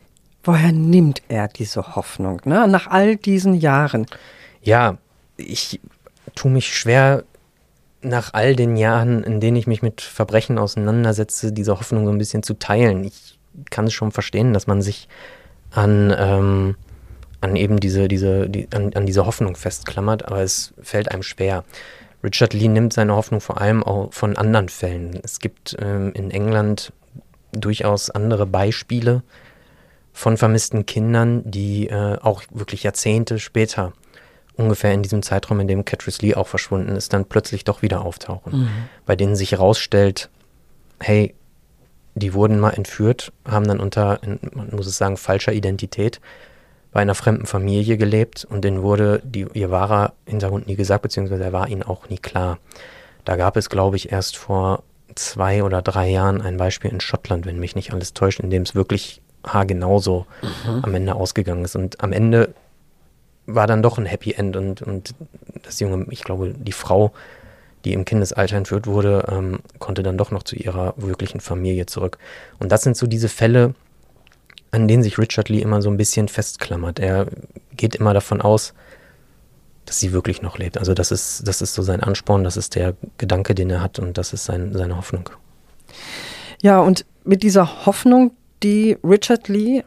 Woher 0.44 0.72
nimmt 0.72 1.24
er 1.28 1.48
diese 1.48 1.96
Hoffnung, 1.96 2.42
ne? 2.46 2.68
nach 2.68 2.88
all 2.88 3.16
diesen 3.16 3.54
Jahren? 3.56 4.06
Ja, 4.62 4.98
ich 5.38 5.80
tue 6.36 6.52
mich 6.52 6.78
schwer, 6.78 7.24
nach 8.02 8.34
all 8.34 8.56
den 8.56 8.78
Jahren, 8.78 9.24
in 9.24 9.40
denen 9.40 9.58
ich 9.58 9.68
mich 9.68 9.82
mit 9.82 10.02
Verbrechen 10.02 10.58
auseinandersetze, 10.58 11.52
diese 11.52 11.78
Hoffnung 11.80 12.06
so 12.06 12.12
ein 12.12 12.18
bisschen 12.18 12.44
zu 12.44 12.54
teilen. 12.54 13.04
Ich 13.04 13.40
kann 13.70 13.88
es 13.88 13.94
schon 13.94 14.12
verstehen, 14.12 14.54
dass 14.54 14.68
man 14.68 14.82
sich 14.82 15.08
an, 15.72 16.14
ähm, 16.18 16.76
an 17.46 17.56
eben 17.56 17.80
diese, 17.80 18.08
diese, 18.08 18.50
die, 18.50 18.68
an, 18.74 18.94
an 18.94 19.06
diese 19.06 19.26
Hoffnung 19.26 19.56
festklammert, 19.56 20.26
aber 20.26 20.42
es 20.42 20.74
fällt 20.82 21.12
einem 21.12 21.24
schwer. 21.24 21.64
Richard 22.24 22.54
Lee 22.54 22.68
nimmt 22.68 22.92
seine 22.92 23.16
Hoffnung 23.16 23.40
vor 23.40 23.62
allem 23.62 23.84
auch 23.84 24.12
von 24.12 24.36
anderen 24.36 24.68
Fällen. 24.68 25.20
Es 25.24 25.40
gibt 25.40 25.78
ähm, 25.80 26.12
in 26.14 26.32
England 26.32 26.92
durchaus 27.52 28.10
andere 28.10 28.46
Beispiele, 28.48 29.22
von 30.12 30.38
vermissten 30.38 30.86
Kindern, 30.86 31.44
die 31.44 31.88
äh, 31.90 32.18
auch 32.22 32.42
wirklich 32.50 32.84
Jahrzehnte 32.84 33.38
später, 33.38 33.92
ungefähr 34.56 34.94
in 34.94 35.04
diesem 35.04 35.22
Zeitraum, 35.22 35.60
in 35.60 35.68
dem 35.68 35.84
Catrice 35.84 36.22
Lee 36.22 36.36
auch 36.36 36.48
verschwunden 36.48 36.96
ist, 36.96 37.12
dann 37.12 37.26
plötzlich 37.26 37.66
doch 37.66 37.82
wieder 37.82 38.02
auftauchen. 38.02 38.62
Mhm. 38.62 38.70
Bei 39.06 39.18
denen 39.18 39.36
sich 39.36 39.52
herausstellt, 39.52 40.30
hey, 41.02 41.36
die 42.16 42.34
wurden 42.34 42.60
mal 42.62 42.70
entführt, 42.70 43.34
haben 43.46 43.68
dann 43.68 43.82
unter, 43.82 44.22
man 44.54 44.70
muss 44.72 44.88
es 44.88 44.98
sagen, 44.98 45.18
falscher 45.18 45.52
Identität 45.52 46.22
bei 46.96 47.02
einer 47.02 47.14
fremden 47.14 47.46
Familie 47.46 47.98
gelebt 47.98 48.48
und 48.50 48.64
denen 48.64 48.82
wurde 48.82 49.22
die, 49.26 49.46
ihr 49.54 49.70
wahrer 49.70 50.14
Hintergrund 50.26 50.68
nie 50.68 50.78
gesagt, 50.78 51.02
beziehungsweise 51.02 51.44
er 51.44 51.52
war 51.52 51.68
ihnen 51.68 51.84
auch 51.84 52.08
nie 52.08 52.18
klar. 52.18 52.58
Da 53.26 53.36
gab 53.36 53.58
es, 53.58 53.70
glaube 53.70 53.98
ich, 53.98 54.14
erst 54.14 54.38
vor 54.38 54.82
zwei 55.14 55.62
oder 55.62 55.82
drei 55.82 56.08
Jahren 56.10 56.42
ein 56.42 56.56
Beispiel 56.56 56.90
in 56.90 57.02
Schottland, 57.02 57.46
wenn 57.46 57.60
mich 57.60 57.76
nicht 57.76 57.92
alles 57.92 58.14
täuscht, 58.14 58.40
in 58.40 58.50
dem 58.50 58.62
es 58.62 58.76
wirklich 58.76 59.22
haargenauso 59.46 60.26
mhm. 60.42 60.86
am 60.86 60.96
Ende 60.96 61.16
ausgegangen 61.16 61.66
ist. 61.66 61.76
Und 61.76 62.02
am 62.02 62.14
Ende 62.14 62.54
war 63.46 63.68
dann 63.68 63.84
doch 63.84 63.98
ein 63.98 64.06
Happy 64.06 64.32
End 64.32 64.56
und, 64.56 64.82
und 64.82 65.16
das 65.64 65.82
junge, 65.82 66.06
ich 66.12 66.24
glaube, 66.24 66.54
die 66.58 66.72
Frau, 66.72 67.12
die 67.84 67.92
im 67.92 68.06
Kindesalter 68.06 68.56
entführt 68.56 68.88
wurde, 68.88 69.26
ähm, 69.30 69.60
konnte 69.80 70.02
dann 70.02 70.18
doch 70.18 70.32
noch 70.32 70.44
zu 70.44 70.56
ihrer 70.56 70.94
wirklichen 70.96 71.42
Familie 71.42 71.88
zurück. 71.88 72.20
Und 72.58 72.72
das 72.72 72.84
sind 72.84 72.96
so 72.96 73.06
diese 73.06 73.28
Fälle, 73.28 73.76
an 74.72 74.88
denen 74.88 75.04
sich 75.04 75.18
Richard 75.18 75.50
Lee 75.50 75.62
immer 75.62 75.82
so 75.82 75.90
ein 75.90 75.98
bisschen 75.98 76.28
festklammert. 76.28 77.00
Er 77.00 77.28
geht 77.76 77.96
immer 77.96 78.14
davon 78.14 78.42
aus, 78.42 78.74
dass 79.86 80.00
sie 80.00 80.12
wirklich 80.12 80.42
noch 80.42 80.58
lebt. 80.58 80.78
Also 80.78 80.94
das 80.94 81.12
ist, 81.12 81.48
das 81.48 81.62
ist 81.62 81.74
so 81.74 81.82
sein 81.82 82.02
Ansporn, 82.02 82.44
das 82.44 82.58
ist 82.58 82.76
der 82.76 82.96
Gedanke, 83.18 83.56
den 83.56 83.70
er 83.70 83.82
hat 83.82 84.00
und 84.00 84.18
das 84.18 84.34
ist 84.34 84.46
sein, 84.46 84.74
seine 84.74 84.98
Hoffnung. 84.98 85.30
Ja, 86.62 86.80
und 86.80 87.06
mit 87.24 87.44
dieser 87.44 87.86
Hoffnung, 87.86 88.32
die 88.64 88.98
Richard 89.04 89.48
Lee 89.48 89.84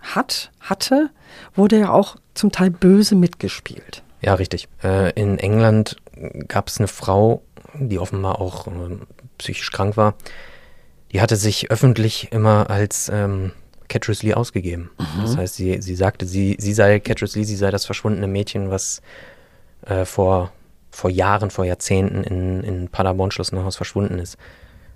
hat, 0.00 0.50
hatte, 0.60 1.10
wurde 1.54 1.78
ja 1.78 1.90
auch 1.90 2.16
zum 2.34 2.52
Teil 2.52 2.70
böse 2.70 3.14
mitgespielt. 3.14 4.02
Ja, 4.20 4.34
richtig. 4.34 4.68
Äh, 4.82 5.12
in 5.20 5.38
England 5.38 5.96
gab 6.48 6.68
es 6.68 6.78
eine 6.78 6.88
Frau, 6.88 7.42
die 7.74 7.98
offenbar 7.98 8.40
auch 8.40 8.66
äh, 8.66 8.70
psychisch 9.38 9.70
krank 9.70 9.96
war. 9.96 10.14
Die 11.12 11.20
hatte 11.20 11.36
sich 11.36 11.70
öffentlich 11.70 12.32
immer 12.32 12.70
als 12.70 13.10
ähm, 13.12 13.52
Catrice 13.88 14.26
Lee 14.26 14.34
ausgegeben. 14.34 14.90
Mhm. 14.98 15.22
Das 15.22 15.36
heißt, 15.36 15.54
sie, 15.54 15.80
sie 15.80 15.94
sagte, 15.94 16.26
sie, 16.26 16.56
sie 16.58 16.72
sei 16.72 17.00
Catrice 17.00 17.38
Lee, 17.38 17.44
sie 17.44 17.56
sei 17.56 17.70
das 17.70 17.84
verschwundene 17.84 18.26
Mädchen, 18.26 18.70
was 18.70 19.02
äh, 19.86 20.04
vor, 20.04 20.52
vor 20.90 21.10
Jahren, 21.10 21.50
vor 21.50 21.64
Jahrzehnten 21.64 22.24
in, 22.24 22.62
in 22.62 22.88
Paderborn 22.88 23.30
Schloss 23.30 23.52
Neuhaus 23.52 23.76
verschwunden 23.76 24.18
ist. 24.18 24.36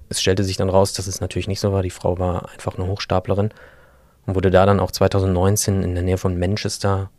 Es 0.09 0.21
stellte 0.21 0.45
sich 0.45 0.57
dann 0.57 0.71
raus, 0.71 0.93
dass 0.95 1.07
es 1.07 1.21
natürlich 1.21 1.49
nicht 1.49 1.61
so 1.61 1.73
war. 1.73 1.83
Die 1.83 1.91
Frau 1.91 2.19
war 2.19 2.51
einfach 2.51 2.79
eine 2.79 2.87
Hochstaplerin 2.87 3.51
und 4.27 4.35
wurde 4.35 4.51
da 4.51 4.65
dann 4.67 4.81
auch 4.81 4.91
2019 4.91 5.83
in 5.83 5.95
der 5.95 6.03
Nähe 6.03 6.19
von 6.19 6.39
Manchester 6.39 7.11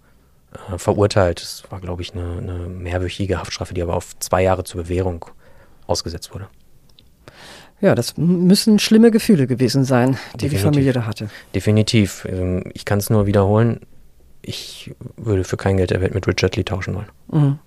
äh, 0.72 0.78
verurteilt. 0.78 1.42
Es 1.42 1.64
war, 1.70 1.80
glaube 1.80 2.02
ich, 2.02 2.14
eine, 2.14 2.38
eine 2.38 2.54
mehrwöchige 2.68 3.40
Haftstrafe, 3.40 3.74
die 3.74 3.84
aber 3.84 3.96
auf 3.96 4.18
zwei 4.20 4.44
Jahre 4.44 4.64
zur 4.64 4.84
Bewährung 4.84 5.26
ausgesetzt 5.86 6.34
wurde. 6.34 6.48
Ja, 7.82 7.96
das 7.96 8.18
müssen 8.18 8.80
schlimme 8.80 9.10
Gefühle 9.10 9.48
gewesen 9.48 9.86
sein, 9.86 10.18
die 10.34 10.38
Definitiv. 10.40 10.52
die 10.52 10.64
Familie 10.64 10.94
da 10.94 11.06
hatte. 11.06 11.30
Definitiv. 11.56 12.26
Ähm, 12.30 12.64
ich 12.74 12.86
kann 12.86 13.00
es 13.00 13.10
nur 13.10 13.26
wiederholen. 13.26 13.80
Ich 14.42 14.94
würde 15.18 15.44
für 15.44 15.58
kein 15.58 15.78
Geld 15.78 15.92
der 15.92 16.02
Welt 16.02 16.14
mit 16.14 16.28
Richard 16.28 16.56
Lee 16.56 16.64
tauschen 16.64 16.96
wollen. 16.96 17.10
Mhm. 17.32 17.60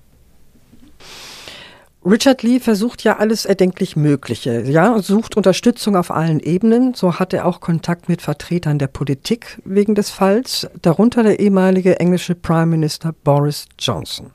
Richard 2.05 2.43
Lee 2.43 2.59
versucht 2.59 3.05
ja 3.05 3.19
alles 3.19 3.45
erdenklich 3.45 3.95
Mögliche, 3.95 4.63
ja, 4.63 4.99
sucht 5.01 5.37
Unterstützung 5.37 5.95
auf 5.95 6.11
allen 6.11 6.41
Ebenen. 6.41 6.95
So 6.95 7.21
hat 7.21 7.33
er 7.33 7.47
auch 7.47 7.61
Kontakt 7.61 8.09
mit 8.09 8.23
Vertretern 8.23 8.81
der 8.81 8.89
Politik 8.89 9.61
wegen 9.65 9.95
des 9.95 10.11
Falls, 10.11 10.69
darunter 10.83 11.23
der 11.23 11.39
ehemalige 11.39 12.01
englische 12.01 12.35
Prime 12.35 12.67
Minister 12.67 13.15
Boris 13.23 13.67
Johnson. 13.79 14.33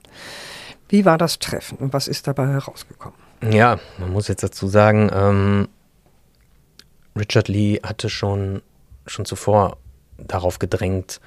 Wie 0.87 1.03
war 1.03 1.17
das 1.17 1.39
Treffen 1.39 1.77
und 1.79 1.91
was 1.91 2.07
ist 2.07 2.27
dabei 2.27 2.47
herausgekommen? 2.47 3.26
Ja, 3.41 3.79
man 3.97 4.11
muss 4.11 4.27
jetzt 4.27 4.43
dazu 4.43 4.67
sagen, 4.67 5.09
ähm, 5.13 5.67
Richard 7.15 7.47
Lee 7.47 7.79
hatte 7.83 8.09
schon, 8.09 8.61
schon 9.05 9.25
zuvor 9.25 9.77
darauf 10.17 10.59
gedrängt, 10.59 11.21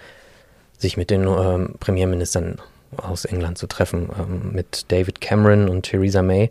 sich 0.79 0.97
mit 0.97 1.11
den 1.11 1.27
ähm, 1.27 1.75
Premierministern 1.79 2.61
aus 2.97 3.25
England 3.25 3.59
zu 3.59 3.67
treffen. 3.67 4.09
Ähm, 4.19 4.53
mit 4.53 4.91
David 4.91 5.21
Cameron 5.21 5.69
und 5.69 5.83
Theresa 5.83 6.23
May 6.23 6.51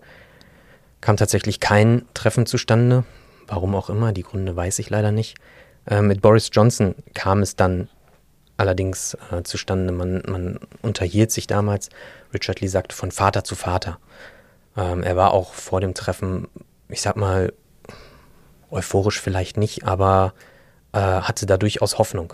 kam 1.02 1.18
tatsächlich 1.18 1.60
kein 1.60 2.06
Treffen 2.14 2.46
zustande. 2.46 3.04
Warum 3.48 3.76
auch 3.76 3.90
immer, 3.90 4.12
die 4.12 4.24
Gründe 4.24 4.56
weiß 4.56 4.80
ich 4.80 4.90
leider 4.90 5.12
nicht. 5.12 5.38
Äh, 5.90 6.02
mit 6.02 6.22
Boris 6.22 6.50
Johnson 6.54 6.96
kam 7.14 7.42
es 7.42 7.56
dann 7.56 7.90
allerdings 8.58 9.18
äh, 9.32 9.44
zustande. 9.44 9.92
Man, 9.92 10.22
man 10.28 10.60
unterhielt 10.82 11.32
sich 11.32 11.48
damals. 11.48 11.90
Richard 12.34 12.62
Lee 12.62 12.68
sagte 12.68 12.96
von 12.96 13.12
Vater 13.12 13.44
zu 13.44 13.56
Vater. 13.56 14.00
Ähm, 14.80 15.04
er 15.04 15.16
war 15.18 15.34
auch 15.34 15.54
vor 15.54 15.82
dem 15.82 15.94
Treffen, 15.94 16.48
ich 16.88 17.02
sag 17.02 17.18
mal, 17.18 17.52
euphorisch 18.72 19.20
vielleicht 19.20 19.58
nicht, 19.58 19.84
aber 19.84 20.34
äh, 20.94 21.00
hatte 21.00 21.46
da 21.46 21.58
durchaus 21.58 21.98
Hoffnung. 21.98 22.34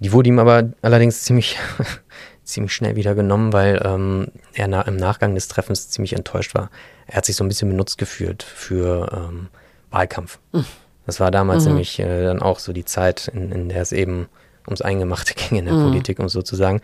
Die 0.00 0.12
wurde 0.12 0.28
ihm 0.28 0.38
aber 0.38 0.70
allerdings 0.82 1.22
ziemlich, 1.22 1.58
ziemlich 2.44 2.74
schnell 2.74 2.96
wieder 2.96 3.14
genommen, 3.14 3.52
weil 3.52 3.80
ähm, 3.84 4.28
er 4.52 4.68
na, 4.68 4.82
im 4.82 4.96
Nachgang 4.96 5.34
des 5.34 5.48
Treffens 5.48 5.88
ziemlich 5.88 6.12
enttäuscht 6.12 6.54
war. 6.54 6.70
Er 7.06 7.16
hat 7.16 7.24
sich 7.24 7.36
so 7.36 7.44
ein 7.44 7.48
bisschen 7.48 7.70
benutzt 7.70 7.98
gefühlt 7.98 8.42
für 8.42 9.10
ähm, 9.12 9.48
Wahlkampf. 9.90 10.38
Mhm. 10.52 10.66
Das 11.06 11.20
war 11.20 11.30
damals 11.30 11.64
mhm. 11.64 11.70
nämlich 11.70 11.98
äh, 11.98 12.24
dann 12.24 12.42
auch 12.42 12.58
so 12.58 12.72
die 12.72 12.84
Zeit, 12.84 13.28
in, 13.28 13.50
in 13.50 13.68
der 13.70 13.80
es 13.80 13.92
eben 13.92 14.28
ums 14.66 14.82
Eingemachte 14.82 15.34
ging 15.48 15.58
in 15.58 15.64
der 15.64 15.74
mhm. 15.74 15.84
Politik, 15.84 16.18
um 16.18 16.28
sozusagen. 16.28 16.82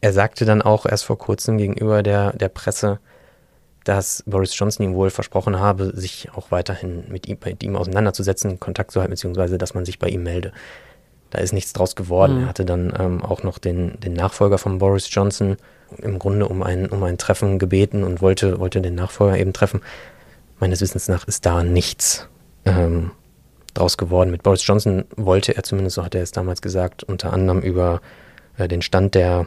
Er 0.00 0.12
sagte 0.12 0.44
dann 0.44 0.62
auch 0.62 0.86
erst 0.86 1.04
vor 1.04 1.18
kurzem 1.18 1.58
gegenüber 1.58 2.02
der, 2.02 2.32
der 2.32 2.48
Presse, 2.48 2.98
dass 3.86 4.24
Boris 4.26 4.58
Johnson 4.58 4.84
ihm 4.84 4.94
wohl 4.94 5.10
versprochen 5.10 5.60
habe, 5.60 5.92
sich 5.94 6.28
auch 6.34 6.50
weiterhin 6.50 7.04
mit 7.08 7.28
ihm, 7.28 7.38
mit 7.44 7.62
ihm 7.62 7.76
auseinanderzusetzen, 7.76 8.58
Kontakt 8.58 8.90
zu 8.90 8.98
halten, 8.98 9.12
beziehungsweise 9.12 9.58
dass 9.58 9.74
man 9.74 9.84
sich 9.84 10.00
bei 10.00 10.08
ihm 10.08 10.24
melde. 10.24 10.50
Da 11.30 11.38
ist 11.38 11.52
nichts 11.52 11.72
draus 11.72 11.94
geworden. 11.94 12.38
Mhm. 12.38 12.42
Er 12.42 12.48
hatte 12.48 12.64
dann 12.64 12.92
ähm, 12.98 13.22
auch 13.22 13.44
noch 13.44 13.58
den, 13.58 14.00
den 14.00 14.14
Nachfolger 14.14 14.58
von 14.58 14.78
Boris 14.78 15.08
Johnson 15.14 15.56
im 15.98 16.18
Grunde 16.18 16.48
um 16.48 16.64
ein, 16.64 16.88
um 16.88 17.00
ein 17.04 17.16
Treffen 17.16 17.60
gebeten 17.60 18.02
und 18.02 18.20
wollte, 18.20 18.58
wollte 18.58 18.80
den 18.82 18.96
Nachfolger 18.96 19.38
eben 19.38 19.52
treffen. 19.52 19.80
Meines 20.58 20.80
Wissens 20.80 21.06
nach 21.06 21.28
ist 21.28 21.46
da 21.46 21.62
nichts 21.62 22.28
ähm, 22.64 23.12
draus 23.72 23.96
geworden. 23.96 24.32
Mit 24.32 24.42
Boris 24.42 24.66
Johnson 24.66 25.04
wollte 25.16 25.56
er 25.56 25.62
zumindest, 25.62 25.94
so 25.94 26.04
hat 26.04 26.16
er 26.16 26.22
es 26.22 26.32
damals 26.32 26.60
gesagt, 26.60 27.04
unter 27.04 27.32
anderem 27.32 27.60
über 27.60 28.00
äh, 28.58 28.66
den 28.66 28.82
Stand 28.82 29.14
der 29.14 29.46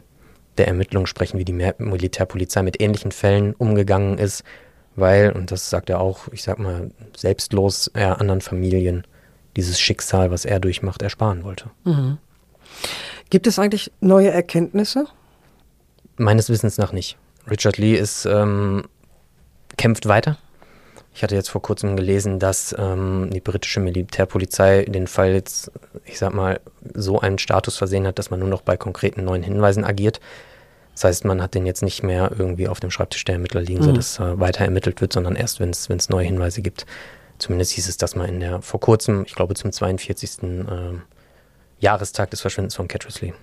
der 0.60 0.68
Ermittlungen 0.68 1.08
sprechen, 1.08 1.40
wie 1.40 1.46
die 1.46 1.54
Militärpolizei 1.54 2.62
mit 2.62 2.82
ähnlichen 2.82 3.12
Fällen 3.12 3.54
umgegangen 3.56 4.18
ist, 4.18 4.44
weil, 4.96 5.32
und 5.32 5.52
das 5.52 5.70
sagt 5.70 5.90
er 5.90 6.00
auch, 6.00 6.28
ich 6.32 6.44
sag 6.44 6.60
mal, 6.60 6.92
selbstlos 7.16 7.90
er 7.94 8.20
anderen 8.20 8.42
Familien 8.42 9.06
dieses 9.56 9.80
Schicksal, 9.80 10.32
was 10.32 10.46
er 10.46 10.60
durchmacht, 10.60 11.02
ersparen 11.02 11.44
wollte. 11.44 11.70
Mhm. 11.84 12.18
Gibt 13.30 13.48
es 13.48 13.60
eigentlich 13.60 13.92
neue 14.00 14.30
Erkenntnisse? 14.30 15.08
Meines 16.18 16.50
Wissens 16.50 16.78
nach 16.78 16.92
nicht. 16.92 17.18
Richard 17.50 17.78
Lee 17.78 17.96
ist, 17.96 18.26
ähm, 18.26 18.84
kämpft 19.78 20.08
weiter. 20.08 20.38
Ich 21.14 21.24
hatte 21.24 21.36
jetzt 21.36 21.50
vor 21.50 21.62
kurzem 21.62 21.96
gelesen, 21.96 22.40
dass 22.40 22.76
ähm, 22.78 23.30
die 23.34 23.42
britische 23.42 23.80
Militärpolizei 23.80 24.86
den 24.86 25.08
Fall 25.08 25.34
jetzt, 25.34 25.72
ich 26.06 26.20
sag 26.20 26.34
mal, 26.34 26.60
so 26.94 27.20
einen 27.20 27.40
Status 27.40 27.78
versehen 27.78 28.06
hat, 28.08 28.20
dass 28.20 28.30
man 28.30 28.40
nur 28.40 28.50
noch 28.50 28.62
bei 28.62 28.78
konkreten 28.78 29.24
neuen 29.26 29.44
Hinweisen 29.44 29.84
agiert. 29.84 30.20
Das 31.00 31.06
heißt, 31.06 31.24
man 31.24 31.42
hat 31.42 31.56
den 31.56 31.66
jetzt 31.66 31.82
nicht 31.82 32.04
mehr 32.04 32.30
irgendwie 32.38 32.68
auf 32.68 32.82
dem 32.82 32.92
Schreibtisch 32.92 33.24
der 33.24 33.36
Ermittler 33.36 33.62
liegen, 33.62 33.80
mhm. 33.80 33.86
sodass 33.86 34.20
äh, 34.20 34.38
weiter 34.38 34.66
ermittelt 34.66 35.00
wird, 35.00 35.14
sondern 35.14 35.38
erst, 35.38 35.62
wenn 35.62 35.70
es 35.70 36.10
neue 36.10 36.26
Hinweise 36.26 36.62
gibt. 36.62 36.86
Zumindest 37.38 37.72
hieß 37.72 37.88
es, 37.88 37.96
dass 37.96 38.18
man 38.18 38.28
in 38.28 38.42
der 38.42 38.62
vor 38.62 38.82
kurzem, 38.82 39.24
ich 39.26 39.34
glaube 39.34 39.54
zum 39.54 39.72
42. 39.72 40.44
Äh, 40.44 40.66
Jahrestag 41.80 42.32
des 42.32 42.42
Verschwindens 42.42 42.76
von 42.76 42.90
Catrice 42.90 43.28
Lee. 43.28 43.34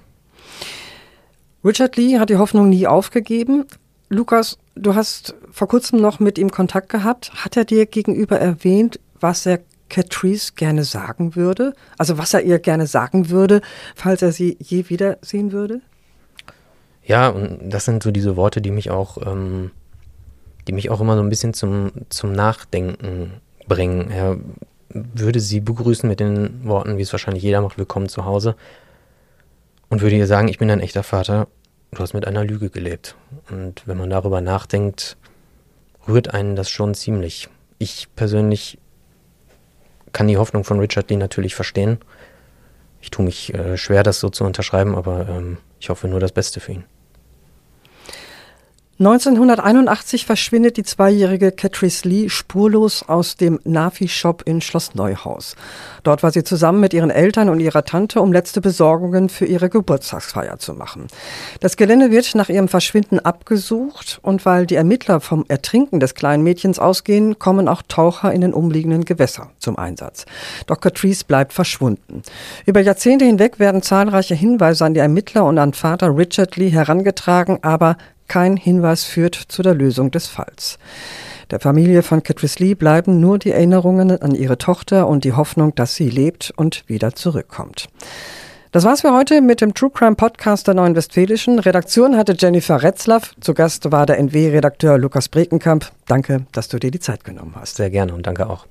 Richard 1.65 1.97
Lee 1.97 2.19
hat 2.19 2.29
die 2.29 2.37
Hoffnung 2.37 2.69
nie 2.69 2.87
aufgegeben. 2.87 3.65
Lukas, 4.11 4.59
du 4.75 4.95
hast 4.95 5.35
vor 5.51 5.67
kurzem 5.67 5.99
noch 5.99 6.21
mit 6.21 6.37
ihm 6.37 6.51
Kontakt 6.51 6.91
gehabt. 6.91 7.33
Hat 7.43 7.57
er 7.57 7.65
dir 7.65 7.87
gegenüber 7.87 8.39
erwähnt, 8.39 9.01
was 9.19 9.47
er 9.47 9.61
Catrice 9.89 10.53
gerne 10.57 10.85
sagen 10.85 11.35
würde? 11.37 11.73
Also 11.97 12.19
was 12.19 12.35
er 12.35 12.43
ihr 12.43 12.59
gerne 12.59 12.87
sagen 12.87 13.31
würde, 13.31 13.63
falls 13.95 14.21
er 14.21 14.33
sie 14.33 14.59
je 14.61 14.91
wiedersehen 14.91 15.53
würde? 15.53 15.81
Ja, 17.07 17.29
und 17.29 17.71
das 17.71 17.85
sind 17.85 18.03
so 18.03 18.11
diese 18.11 18.37
Worte, 18.37 18.61
die 18.61 18.73
mich 18.73 18.91
auch, 18.91 19.19
ähm, 19.25 19.71
die 20.67 20.73
mich 20.73 20.91
auch 20.91 21.01
immer 21.01 21.17
so 21.17 21.23
ein 21.23 21.29
bisschen 21.29 21.55
zum, 21.55 21.93
zum 22.09 22.33
Nachdenken 22.33 23.41
bringen. 23.69 24.11
Er 24.11 24.37
würde 24.89 25.39
sie 25.39 25.61
begrüßen 25.61 26.09
mit 26.09 26.19
den 26.19 26.67
Worten, 26.67 26.99
wie 26.99 27.03
es 27.03 27.13
wahrscheinlich 27.13 27.45
jeder 27.45 27.61
macht, 27.61 27.79
willkommen 27.79 28.09
zu 28.09 28.25
Hause. 28.25 28.57
Und 29.89 30.03
würde 30.03 30.17
ihr 30.17 30.27
sagen, 30.27 30.49
ich 30.49 30.59
bin 30.59 30.69
ein 30.69 30.81
echter 30.81 31.05
Vater, 31.05 31.47
du 31.93 32.01
hast 32.01 32.13
mit 32.13 32.27
einer 32.27 32.45
Lüge 32.45 32.71
gelebt. 32.71 33.15
Und 33.51 33.87
wenn 33.87 33.99
man 33.99 34.11
darüber 34.11 34.41
nachdenkt, 34.41 35.17
rührt 36.09 36.35
einen 36.35 36.57
das 36.57 36.69
schon 36.69 36.95
ziemlich. 36.95 37.49
Ich 37.79 38.09
persönlich 38.17 38.79
kann 40.13 40.27
die 40.27 40.39
Hoffnung 40.39 40.65
von 40.65 40.81
Richard 40.81 41.09
Lee 41.11 41.17
natürlich 41.17 41.55
verstehen. 41.55 41.99
Ich 43.01 43.11
tue 43.11 43.25
mich 43.25 43.55
äh, 43.55 43.77
schwer, 43.77 44.03
das 44.03 44.19
so 44.19 44.29
zu 44.29 44.43
unterschreiben, 44.43 44.97
aber 44.97 45.29
ähm, 45.29 45.59
ich 45.79 45.89
hoffe 45.89 46.09
nur 46.09 46.19
das 46.19 46.33
Beste 46.33 46.59
für 46.59 46.73
ihn. 46.73 46.85
1981 48.99 50.25
verschwindet 50.25 50.79
die 50.79 50.83
zweijährige 50.83 51.53
Catrice 51.53 52.09
Lee 52.09 52.31
spurlos 52.31 53.05
aus 53.07 53.37
dem 53.37 53.61
Nafi-Shop 53.65 54.43
in 54.47 54.63
Schloss 54.63 54.95
Neuhaus. 54.95 55.55
Dort 56.03 56.23
war 56.23 56.31
sie 56.31 56.45
zusammen 56.45 56.81
mit 56.81 56.95
ihren 56.95 57.11
Eltern 57.11 57.51
und 57.51 57.61
ihrer 57.61 57.85
Tante, 57.85 58.23
um 58.23 58.33
letzte 58.33 58.63
Besorgungen 58.63 59.29
für 59.29 59.45
ihre 59.45 59.69
Geburtstagsfeier 59.69 60.59
zu 60.59 60.73
machen. 60.73 61.09
Das 61.61 61.77
Gelände 61.77 62.11
wird 62.11 62.35
nach 62.35 62.49
ihrem 62.49 62.69
Verschwinden 62.69 63.21
abgesucht 63.21 64.19
und 64.23 64.47
weil 64.47 64.65
die 64.65 64.77
Ermittler 64.77 65.21
vom 65.21 65.45
Ertrinken 65.47 66.01
des 66.01 66.15
kleinen 66.15 66.43
Mädchens 66.43 66.79
ausgehen, 66.79 67.39
kommen 67.39 67.69
auch 67.69 67.83
Taucher 67.87 68.33
in 68.33 68.41
den 68.41 68.55
umliegenden 68.55 69.05
Gewässer 69.05 69.51
zum 69.59 69.79
Einsatz. 69.79 70.25
Doch 70.67 70.81
Catrice 70.81 71.27
bleibt 71.27 71.53
verschwunden. 71.53 72.23
Über 72.65 72.81
Jahrzehnte 72.81 73.27
hinweg 73.27 73.59
werden 73.59 73.83
zahlreiche 73.83 74.35
Hinweise 74.35 74.87
an 74.87 74.95
die 74.95 75.01
Ermittler 75.01 75.45
und 75.45 75.59
an 75.59 75.75
Vater 75.75 76.17
Richard 76.17 76.57
Lee 76.57 76.71
herangetragen, 76.71 77.59
aber 77.61 77.99
kein 78.29 78.57
Hinweis 78.57 79.05
führt 79.05 79.35
zu 79.35 79.63
der 79.63 79.75
Lösung 79.75 80.11
des 80.11 80.27
Falls. 80.27 80.79
Der 81.51 81.61
Familie 81.61 82.03
von 82.03 82.23
Catrice 82.23 82.59
Lee 82.59 82.75
bleiben 82.75 83.21
nur 83.21 83.39
die 83.39 83.53
Erinnerungen 83.53 84.11
an 84.21 84.35
ihre 84.35 84.59
Tochter 84.59 85.07
und 85.07 85.25
die 85.25 85.33
Hoffnung, 85.33 85.75
dass 85.75 85.95
sie 85.95 86.11
lebt 86.11 86.53
und 86.57 86.83
wieder 86.89 87.15
zurückkommt. 87.15 87.89
Das 88.73 88.85
war's 88.85 89.03
für 89.03 89.13
heute 89.13 89.41
mit 89.41 89.61
dem 89.61 89.73
True 89.73 89.91
Crime 89.91 90.17
Podcast 90.17 90.67
der 90.67 90.75
Neuen 90.75 90.97
Westfälischen. 90.97 91.61
Redaktion 91.61 92.17
hatte 92.17 92.35
Jennifer 92.37 92.83
Retzlaff. 92.83 93.33
Zu 93.41 93.55
Gast 93.55 93.91
war 93.91 94.07
der 94.07 94.19
NW-Redakteur 94.19 94.99
Lukas 94.99 95.29
Brekenkamp. 95.29 95.91
Danke, 96.07 96.47
dass 96.53 96.69
du 96.69 96.79
dir 96.79 96.91
die 96.91 97.01
Zeit 97.01 97.25
genommen 97.25 97.55
hast. 97.59 97.77
Sehr 97.77 97.91
gerne 97.91 98.13
und 98.13 98.27
danke 98.27 98.51
auch. 98.51 98.67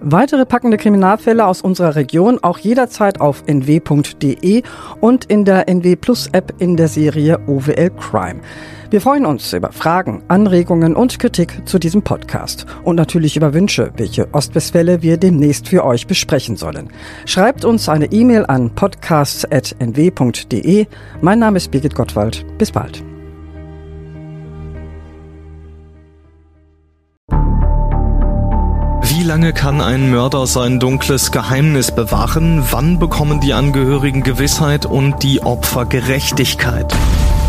Weitere 0.00 0.44
packende 0.44 0.76
Kriminalfälle 0.76 1.46
aus 1.46 1.62
unserer 1.62 1.94
Region 1.94 2.38
auch 2.42 2.58
jederzeit 2.58 3.20
auf 3.20 3.44
nw.de 3.46 4.62
und 5.00 5.24
in 5.26 5.44
der 5.44 5.68
NW 5.68 5.96
Plus 5.96 6.28
App 6.32 6.54
in 6.58 6.76
der 6.76 6.88
Serie 6.88 7.38
OWL 7.46 7.90
Crime. 7.90 8.40
Wir 8.90 9.00
freuen 9.00 9.26
uns 9.26 9.52
über 9.52 9.72
Fragen, 9.72 10.22
Anregungen 10.28 10.94
und 10.94 11.18
Kritik 11.18 11.66
zu 11.66 11.78
diesem 11.78 12.02
Podcast 12.02 12.66
und 12.84 12.96
natürlich 12.96 13.36
über 13.36 13.54
Wünsche, 13.54 13.92
welche 13.96 14.32
Ostwestfälle 14.32 15.02
wir 15.02 15.16
demnächst 15.16 15.68
für 15.68 15.84
euch 15.84 16.06
besprechen 16.06 16.56
sollen. 16.56 16.90
Schreibt 17.26 17.64
uns 17.64 17.88
eine 17.88 18.12
E-Mail 18.12 18.46
an 18.46 18.74
podcasts.nw.de. 18.74 20.86
Mein 21.20 21.38
Name 21.38 21.56
ist 21.56 21.70
Birgit 21.70 21.94
Gottwald. 21.94 22.44
Bis 22.58 22.72
bald. 22.72 23.02
Wie 29.02 29.22
lange 29.22 29.54
kann 29.54 29.80
ein 29.80 30.10
Mörder 30.10 30.46
sein 30.46 30.78
dunkles 30.78 31.32
Geheimnis 31.32 31.94
bewahren? 31.94 32.62
Wann 32.70 32.98
bekommen 32.98 33.40
die 33.40 33.54
Angehörigen 33.54 34.22
Gewissheit 34.22 34.84
und 34.84 35.22
die 35.22 35.40
Opfer 35.40 35.86
Gerechtigkeit? 35.86 36.94